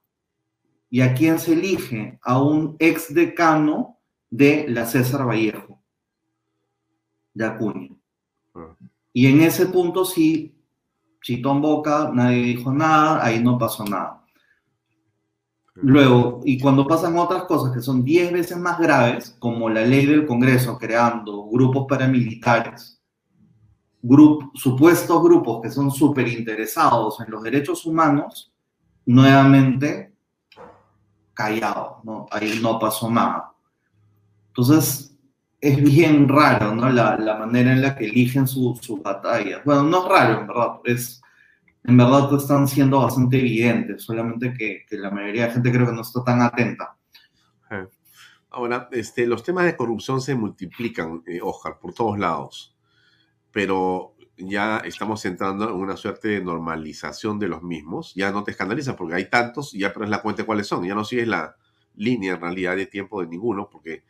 [0.91, 2.19] ¿Y a quién se elige?
[2.21, 5.83] A un ex decano de la César Vallejo,
[7.33, 7.97] de Acuña.
[9.15, 10.55] Y en ese punto sí,
[11.23, 14.23] chitón boca, nadie dijo nada, ahí no pasó nada.
[15.83, 20.07] Luego, y cuando pasan otras cosas que son 10 veces más graves, como la ley
[20.07, 23.01] del Congreso creando grupos paramilitares,
[24.55, 28.53] supuestos grupos que son súper interesados en los derechos humanos,
[29.05, 30.15] nuevamente
[31.35, 32.27] callado, ¿no?
[32.31, 33.53] ahí no pasó nada.
[34.49, 35.15] Entonces,
[35.61, 36.89] es bien raro, ¿no?
[36.89, 39.63] La, la manera en la que eligen sus su batallas.
[39.65, 41.21] Bueno, no es raro, en verdad, es,
[41.87, 45.93] en verdad están siendo bastante evidentes, solamente que, que la mayoría de gente creo que
[45.93, 46.97] no está tan atenta.
[48.51, 52.77] Ahora, este, los temas de corrupción se multiplican, eh, Oscar, por todos lados,
[53.53, 58.15] pero ya estamos entrando en una suerte de normalización de los mismos.
[58.15, 60.85] Ya no te escandalizas porque hay tantos y ya pierdes la cuenta de cuáles son.
[60.85, 61.57] Ya no sigues la
[61.95, 64.05] línea en realidad de tiempo de ninguno porque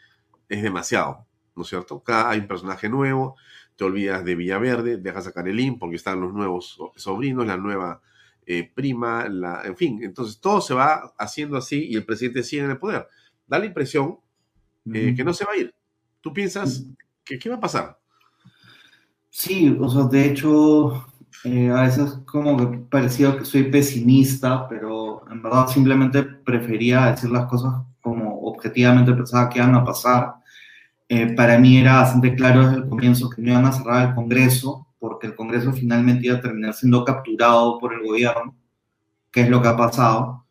[0.49, 2.03] es demasiado, ¿no es cierto?
[2.03, 3.37] Cada hay un personaje nuevo,
[3.77, 8.01] te olvidas de Villaverde, dejas sacar el IN porque están los nuevos sobrinos, la nueva
[8.47, 12.64] eh, prima, la, en fin, entonces todo se va haciendo así y el presidente sigue
[12.64, 13.09] en el poder.
[13.47, 14.18] Da la impresión
[14.93, 15.74] eh, que no se va a ir.
[16.20, 16.87] ¿Tú piensas
[17.24, 17.99] que qué va a pasar?
[19.31, 21.07] Sí, o sea, de hecho,
[21.45, 27.31] eh, a veces como que parecía que soy pesimista, pero en verdad simplemente prefería decir
[27.31, 30.37] las cosas como objetivamente pensaba que iban a pasar.
[31.09, 34.15] Eh, para mí era bastante claro desde el comienzo que no iban a cerrar el
[34.15, 38.57] Congreso, porque el Congreso finalmente iba a terminar siendo capturado por el gobierno,
[39.31, 40.47] que es lo que ha pasado,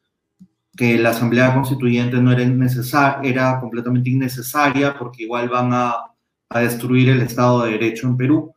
[0.75, 5.95] que la Asamblea Constituyente no era necesaria, era completamente innecesaria, porque igual van a,
[6.49, 8.53] a destruir el Estado de Derecho en Perú,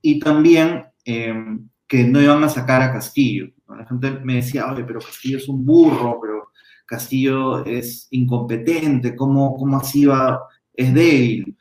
[0.00, 3.48] y también em, que no iban a sacar a Castillo.
[3.68, 6.50] La gente me decía, oye, pero Castillo es un burro, pero
[6.84, 10.40] Castillo es incompetente, ¿cómo, cómo así va?
[10.74, 11.56] Es débil.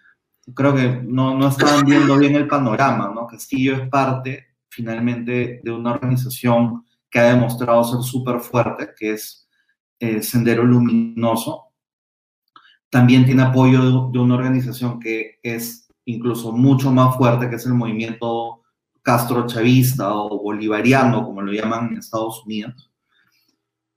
[0.54, 3.28] Creo que no, no estaban viendo bien el panorama, ¿no?
[3.28, 9.48] Castillo es parte finalmente de una organización que ha demostrado ser súper fuerte, que es
[10.00, 11.68] eh, Sendero Luminoso.
[12.90, 17.66] También tiene apoyo de, de una organización que es incluso mucho más fuerte, que es
[17.66, 18.62] el movimiento
[19.02, 22.92] Castro Chavista o bolivariano, como lo llaman en Estados Unidos.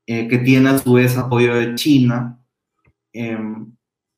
[0.07, 2.39] Eh, que tiene a su vez apoyo de China.
[3.13, 3.74] Em,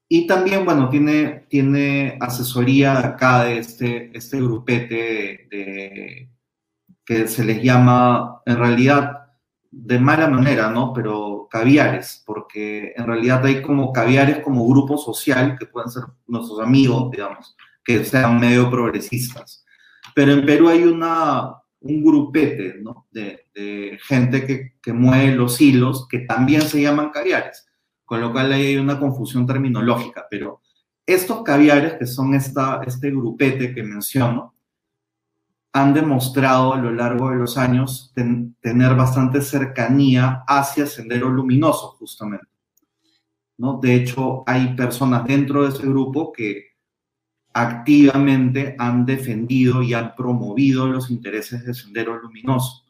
[0.09, 6.31] y también, bueno, tiene, tiene asesoría acá de este, este grupete de,
[7.05, 9.27] que se les llama, en realidad,
[9.71, 10.93] de mala manera, ¿no?
[10.93, 16.61] Pero caviares, porque en realidad hay como caviares como grupo social, que pueden ser nuestros
[16.61, 19.65] amigos, digamos, que sean medio progresistas.
[20.15, 23.07] Pero en Perú hay una, un grupete ¿no?
[23.11, 23.45] de,
[24.03, 27.66] gente que, que, mueve los hilos que también se llaman caviares,
[28.07, 30.63] con lo cual hay una confusión terminológica, pero
[31.05, 34.55] estos caviares, que son esta, este grupete que menciono,
[35.73, 42.47] han demostrado a lo largo de los años tener bastante cercanía hacia Sendero Luminoso, justamente.
[43.59, 43.79] ¿no?
[43.79, 46.77] De hecho, hay personas dentro de ese grupo que
[47.53, 52.86] activamente han defendido y han promovido los intereses de Sendero Luminoso.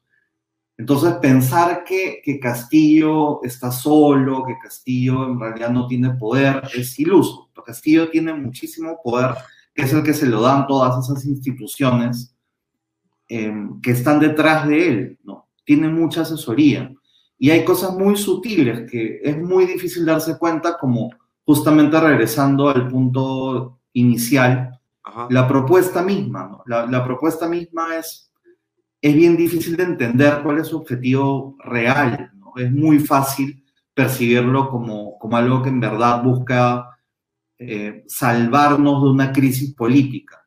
[0.78, 6.98] Entonces, pensar que, que, Castillo está solo, que Castillo en realidad no tiene poder, es
[6.98, 7.46] iluso.
[7.66, 9.34] Castillo tiene muchísimo poder
[9.74, 12.34] que es el que se lo dan todas esas instituciones
[13.28, 15.48] em, que están detrás de él, ¿no?
[15.64, 16.90] Tiene mucha asesoría.
[17.38, 21.10] Y hay cosas muy sutiles que es muy difícil darse cuenta, como
[21.44, 24.80] justamente regresando al punto inicial,
[25.28, 26.62] la propuesta misma, ¿no?
[26.66, 28.25] la, la, propuesta misma es,
[29.00, 32.32] es bien difícil de entender cuál es su objetivo real.
[32.56, 33.64] Es muy fácil
[33.94, 36.98] percibirlo como, como algo que en verdad busca
[37.58, 40.46] eh, salvarnos de una crisis política,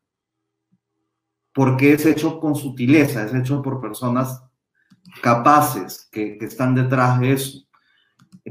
[1.52, 4.44] porque es hecho con sutileza, es hecho por personas
[5.20, 7.66] capaces que, que están detrás de eso.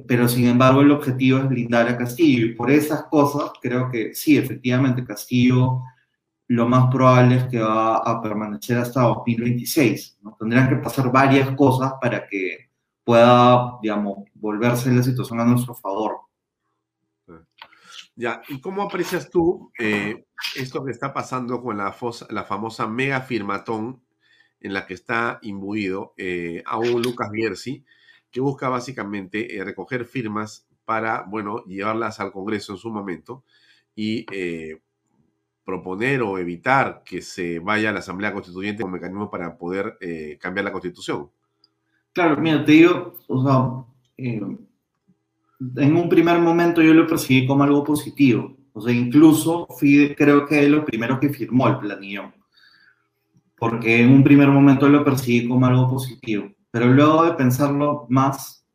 [0.08, 4.14] Pero sin embargo el objetivo es blindar a Castillo y por esas cosas creo que
[4.14, 5.82] sí, efectivamente Castillo
[6.50, 10.18] lo más probable es que va a permanecer hasta 2026.
[10.24, 10.36] ¿no?
[10.38, 12.70] Tendrían que pasar varias cosas para que
[13.04, 16.22] pueda, digamos, volverse la situación a nuestro favor.
[18.16, 21.96] Ya, ¿y cómo aprecias tú eh, esto que está pasando con la,
[22.30, 24.02] la, famosa mega firmatón
[24.60, 27.86] en la que está imbuido eh, a un Lucas Gersi,
[28.32, 33.44] que busca básicamente eh, recoger firmas para, bueno, llevarlas al Congreso en su momento
[33.96, 34.26] y
[35.70, 39.98] proponer o evitar que se vaya a la Asamblea Constituyente como mecanismo para poder
[40.40, 41.30] cambiar la Constitución?
[42.14, 43.86] Claro, mira, te digo, o sea,
[45.76, 48.56] en un primer momento yo lo percibí como algo positivo.
[48.74, 52.32] O sea, incluso fui, creo que es lo primero que firmó el planillo.
[53.58, 56.50] Porque en un primer momento lo percibí como algo positivo.
[56.72, 58.66] Pero luego de pensarlo más,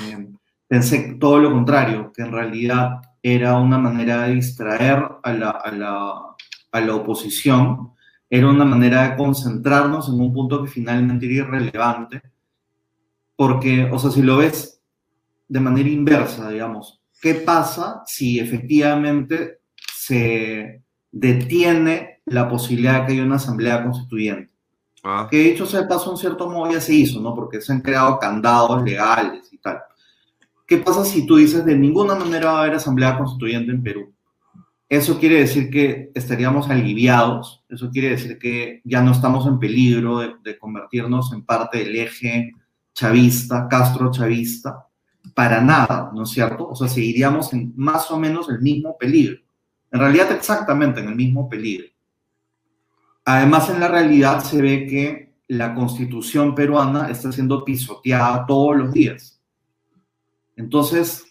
[0.00, 0.28] eh,
[0.66, 3.00] pensé todo lo contrario, que en realidad
[3.34, 6.14] era una manera de distraer a la, a, la,
[6.70, 7.92] a la oposición,
[8.30, 12.22] era una manera de concentrarnos en un punto que finalmente era irrelevante.
[13.34, 14.80] Porque, o sea, si lo ves
[15.48, 17.00] de manera inversa, digamos.
[17.20, 19.60] ¿Qué pasa si efectivamente
[19.94, 24.52] se detiene la posibilidad de que haya una asamblea constituyente?
[25.02, 25.26] Ah.
[25.30, 27.34] Que dicho sea de paso, en cierto modo ya se hizo, ¿no?
[27.34, 29.50] Porque se han creado candados legales.
[30.66, 34.12] ¿Qué pasa si tú dices de ninguna manera va a haber asamblea constituyente en Perú?
[34.88, 40.18] Eso quiere decir que estaríamos aliviados, eso quiere decir que ya no estamos en peligro
[40.18, 42.52] de, convertirnos en parte del eje
[42.94, 44.86] chavista, Castro chavista,
[45.34, 46.68] para nada, ¿no es cierto?
[46.68, 49.38] O sea, seguiríamos en más o menos el mismo peligro.
[49.90, 51.88] En realidad, exactamente en el mismo peligro.
[53.24, 58.92] Además, en la realidad se ve que la constitución peruana está siendo pisoteada todos los
[58.92, 59.35] días.
[60.56, 61.24] Entonces,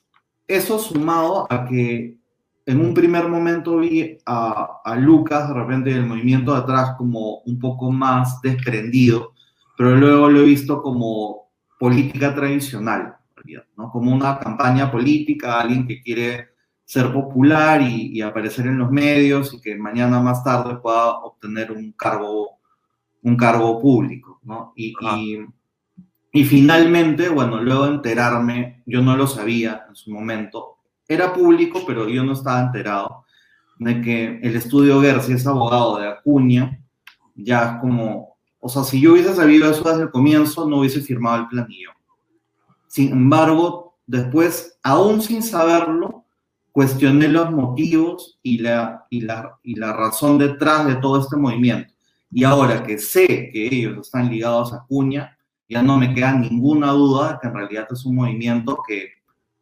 [0.48, 2.18] eso sumado a que
[2.66, 7.40] en un primer momento vi a, a Lucas de repente del movimiento de atrás como
[7.40, 9.34] un poco más desprendido,
[9.78, 13.18] pero luego lo he visto como política tradicional.
[13.78, 13.92] ¿no?
[13.92, 16.50] Como una campaña política, alguien que quiere
[16.84, 21.92] ser popular y, aparecer en los medios y que mañana más tarde pueda obtener un
[21.94, 22.60] cargo,
[23.24, 24.74] un cargo público, ¿no?
[24.76, 24.94] Y,
[26.44, 32.10] finalmente, bueno, luego de enterarme, yo no lo sabía en su momento, era público, pero
[32.10, 33.26] yo no estaba enterado
[33.80, 36.80] de que el estudio Gersi es abogado de Acuña,
[37.36, 41.44] ya como, o sea, si yo hubiese sabido eso desde el comienzo, no hubiese firmado
[41.44, 41.92] el planillo.
[42.88, 46.26] Sin embargo, después, aún sin saberlo,
[46.72, 51.94] cuestioné los motivos y la, y la, y la razón detrás de todo este movimiento.
[52.32, 55.35] Y ahora que sé que ellos están ligados a Cuña,
[55.68, 59.10] ya no me queda ninguna duda de que en realidad es un movimiento que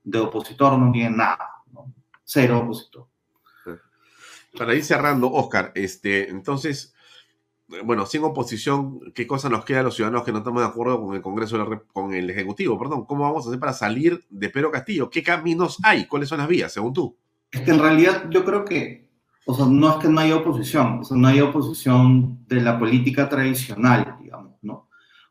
[0.04, 1.94] de opositor no tiene nada, ¿no?
[2.24, 3.08] cero opositor.
[4.58, 6.94] Para ir cerrando, Oscar, este, entonces,
[7.84, 11.02] bueno, sin oposición, ¿qué cosa nos queda a los ciudadanos que no estamos de acuerdo
[11.02, 12.78] con el Congreso, con el Ejecutivo?
[12.78, 15.10] Perdón, ¿cómo vamos a hacer para salir de Pedro Castillo?
[15.10, 16.06] ¿Qué caminos hay?
[16.06, 17.18] ¿Cuáles son las vías, según tú?
[17.52, 19.10] Es que en realidad yo creo que,
[19.46, 22.78] o sea, no es que no haya oposición, o sea, no hay oposición de la
[22.78, 24.18] política tradicional.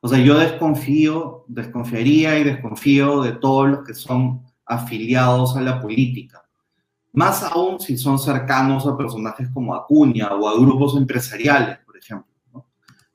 [0.05, 5.81] O sea, yo desconfío, desconfiaría y desconfío de todos los que son afiliados a la
[5.81, 6.43] política.
[7.13, 11.79] Más aún si son cercanos a personajes como Acuña o a grupos empresariales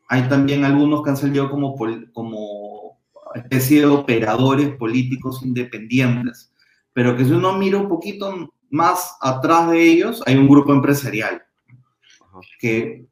[0.08, 1.76] hay también algunos que han salido como,
[2.14, 3.00] como
[3.36, 6.54] especie de operadores políticos independientes,
[6.94, 11.44] pero que si uno mira un poquito más atrás de ellos, hay un grupo empresarial
[12.60, 13.07] que,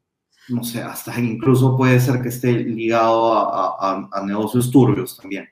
[0.48, 5.48] no sé, hasta incluso puede ser que esté ligado a, a negocios turbios también.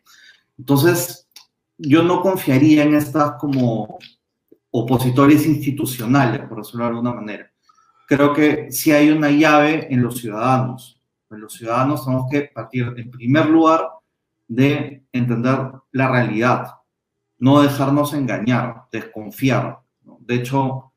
[0.58, 1.28] Entonces,
[1.76, 3.98] yo no confiaría en estas como
[4.70, 7.50] opositores institucionales, por decirlo de alguna manera.
[8.06, 10.94] Creo que sí hay una llave en los ciudadanos
[11.38, 13.88] los ciudadanos tenemos que partir, en primer lugar,
[14.46, 16.74] de entender la realidad,
[17.38, 19.78] no dejarnos engañar, desconfiar.
[20.20, 20.92] De hecho,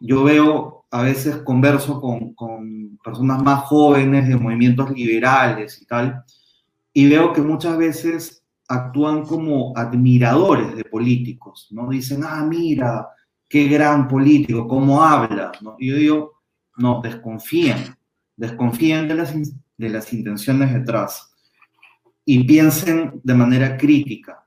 [0.00, 6.24] yo veo a veces converso con, con personas más jóvenes de movimientos liberales y tal,
[6.92, 11.88] y veo que muchas veces actúan como admiradores de políticos, ¿no?
[11.88, 13.08] Dicen, ah, mira,
[13.48, 15.76] qué gran político, cómo habla, ¿no?
[15.78, 16.42] Y yo digo,
[16.76, 17.96] no, desconfíen,
[18.36, 21.32] desconfíen de las, de las intenciones detrás
[22.24, 24.44] y piensen de manera crítica,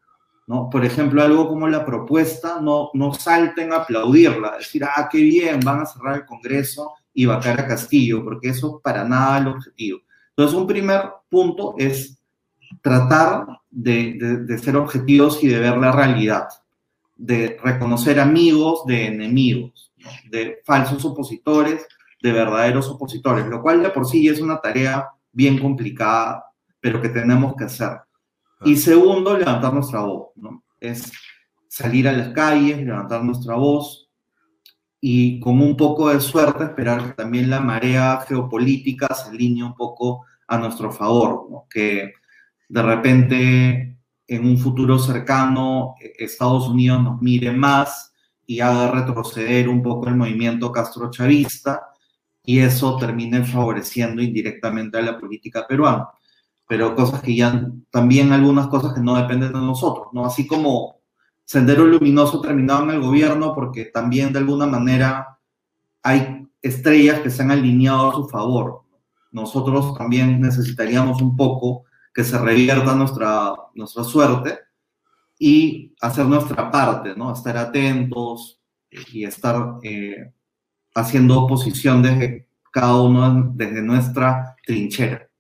[0.52, 0.70] ¿no?
[0.70, 5.62] Por ejemplo, algo como la propuesta, no, no salten a aplaudirla, decir, ah, qué bien,
[5.62, 10.02] van a cerrar el Congreso y vacar a Castillo, porque eso para nada el objetivo.
[10.32, 12.22] Entonces, un primer punto es
[12.82, 16.50] tratar de, ser objetivos y de ver la realidad,
[17.16, 19.94] de reconocer amigos de enemigos,
[20.30, 21.88] de falsos opositores,
[22.22, 26.44] de verdaderos opositores, lo cual de por sí es una tarea bien complicada,
[26.82, 28.02] pero que tenemos que hacer.
[28.64, 30.64] Y segundo, levantar nuestra voz, ¿no?
[30.80, 31.12] Es
[31.68, 34.10] salir a las calles, levantar nuestra voz
[35.00, 39.74] y con un poco de suerte esperar que también la marea geopolítica se alinee un
[39.74, 41.66] poco a nuestro favor, ¿no?
[41.70, 42.14] Que
[42.70, 43.98] de repente
[44.28, 48.14] en un futuro cercano Estados Unidos nos mire más
[48.46, 51.88] y haga retroceder un poco el movimiento castrochavista
[52.44, 56.10] y eso termine favoreciendo indirectamente a la política peruana.
[56.72, 60.26] Pero cosas que ya, también algunas cosas que no dependen de nosotros, ¿no?
[60.26, 61.02] Así como
[61.44, 65.38] Sendero Luminoso terminado en el gobierno porque también de alguna manera
[66.02, 68.84] hay estrellas que se han alineado a su favor.
[69.32, 71.84] Nosotros también necesitaríamos un poco
[72.14, 74.60] que se revierta nuestra, nuestra suerte
[75.38, 77.34] y hacer nuestra parte, ¿no?
[77.34, 80.32] Estar atentos y estar eh,
[80.96, 85.31] haciendo oposición desde cada uno, desde nuestra trinchera.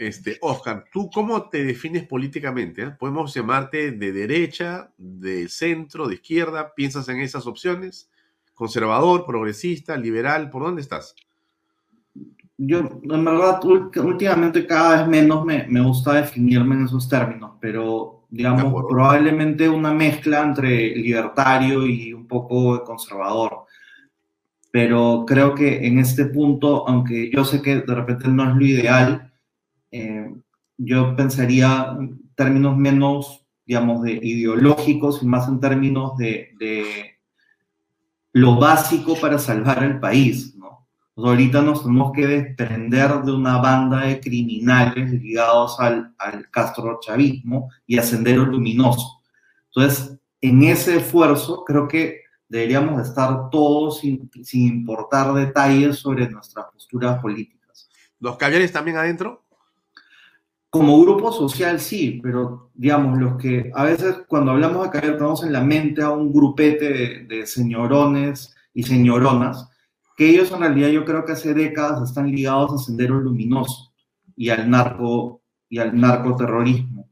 [0.00, 2.82] Este, Oscar, ¿tú cómo te defines políticamente?
[2.84, 2.90] eh?
[2.98, 6.72] ¿Podemos llamarte de derecha, de centro, de izquierda?
[6.74, 8.10] ¿Piensas en esas opciones?
[8.54, 10.48] ¿Conservador, progresista, liberal?
[10.48, 11.14] ¿Por dónde estás?
[12.56, 18.24] Yo, en verdad, últimamente cada vez menos me, me gusta definirme en esos términos, pero
[18.30, 23.66] digamos, probablemente una mezcla entre libertario y un poco conservador.
[24.70, 28.64] Pero creo que en este punto, aunque yo sé que de repente no es lo
[28.64, 29.29] ideal,
[29.90, 30.34] eh,
[30.76, 37.18] yo pensaría en términos menos, digamos, de ideológicos y más en términos de, de
[38.32, 40.86] lo básico para salvar el país, ¿no?
[41.14, 47.70] Pues ahorita nos tenemos que desprender de una banda de criminales ligados al, al castrochavismo
[47.86, 49.20] y a Sendero Luminoso.
[49.66, 56.66] Entonces, en ese esfuerzo, creo que deberíamos estar todos sin, sin importar detalles sobre nuestras
[56.72, 57.88] posturas políticas.
[58.18, 59.44] ¿Los caviares también adentro?
[60.70, 65.42] Como grupo social sí, pero digamos, los que a veces cuando hablamos de caviar tenemos
[65.42, 69.68] en la mente a un grupete de, de señorones y señoronas,
[70.16, 73.92] que ellos en realidad yo creo que hace décadas están ligados a Sendero Luminoso
[74.36, 77.08] y al narco y al narcoterrorismo,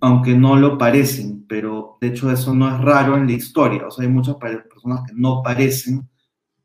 [0.00, 3.90] aunque no lo parecen, pero de hecho eso no es raro en la historia, o
[3.90, 6.08] sea, hay muchas personas que no parecen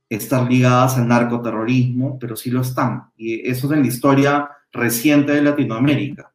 [0.09, 5.31] estar ligadas al narcoterrorismo, pero sí lo están, y eso es en la historia reciente
[5.31, 6.31] de Latinoamérica.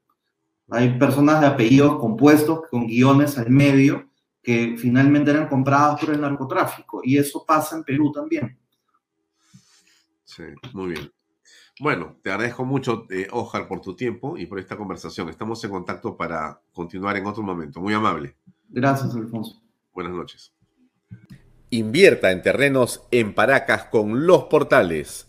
[0.71, 4.09] Hay personas de apellidos compuestos con guiones al medio
[4.43, 8.59] que finalmente eran compradas por el narcotráfico, y eso pasa en Perú también.
[10.25, 11.13] Sí, muy bien.
[11.81, 15.29] Bueno, te agradezco mucho, eh, Oscar, por tu tiempo y por esta conversación.
[15.29, 17.81] Estamos en contacto para continuar en otro momento.
[17.81, 18.37] Muy amable.
[18.69, 19.63] Gracias, Alfonso.
[19.93, 20.53] Buenas noches.
[21.71, 25.29] Invierta en terrenos en Paracas con Los Portales,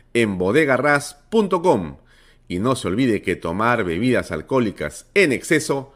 [0.13, 1.97] en bodegarras.com.
[2.47, 5.93] Y no se olvide que tomar bebidas alcohólicas en exceso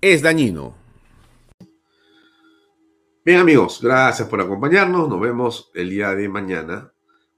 [0.00, 0.76] es dañino.
[3.24, 5.08] Bien amigos, gracias por acompañarnos.
[5.08, 6.92] Nos vemos el día de mañana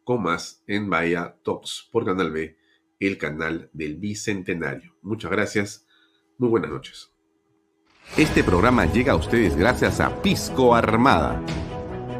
[0.04, 2.56] con más en Bahía Talks por Canal B
[3.00, 4.94] el canal del Bicentenario.
[5.02, 5.86] Muchas gracias.
[6.38, 7.12] Muy buenas noches.
[8.16, 11.42] Este programa llega a ustedes gracias a Pisco Armada.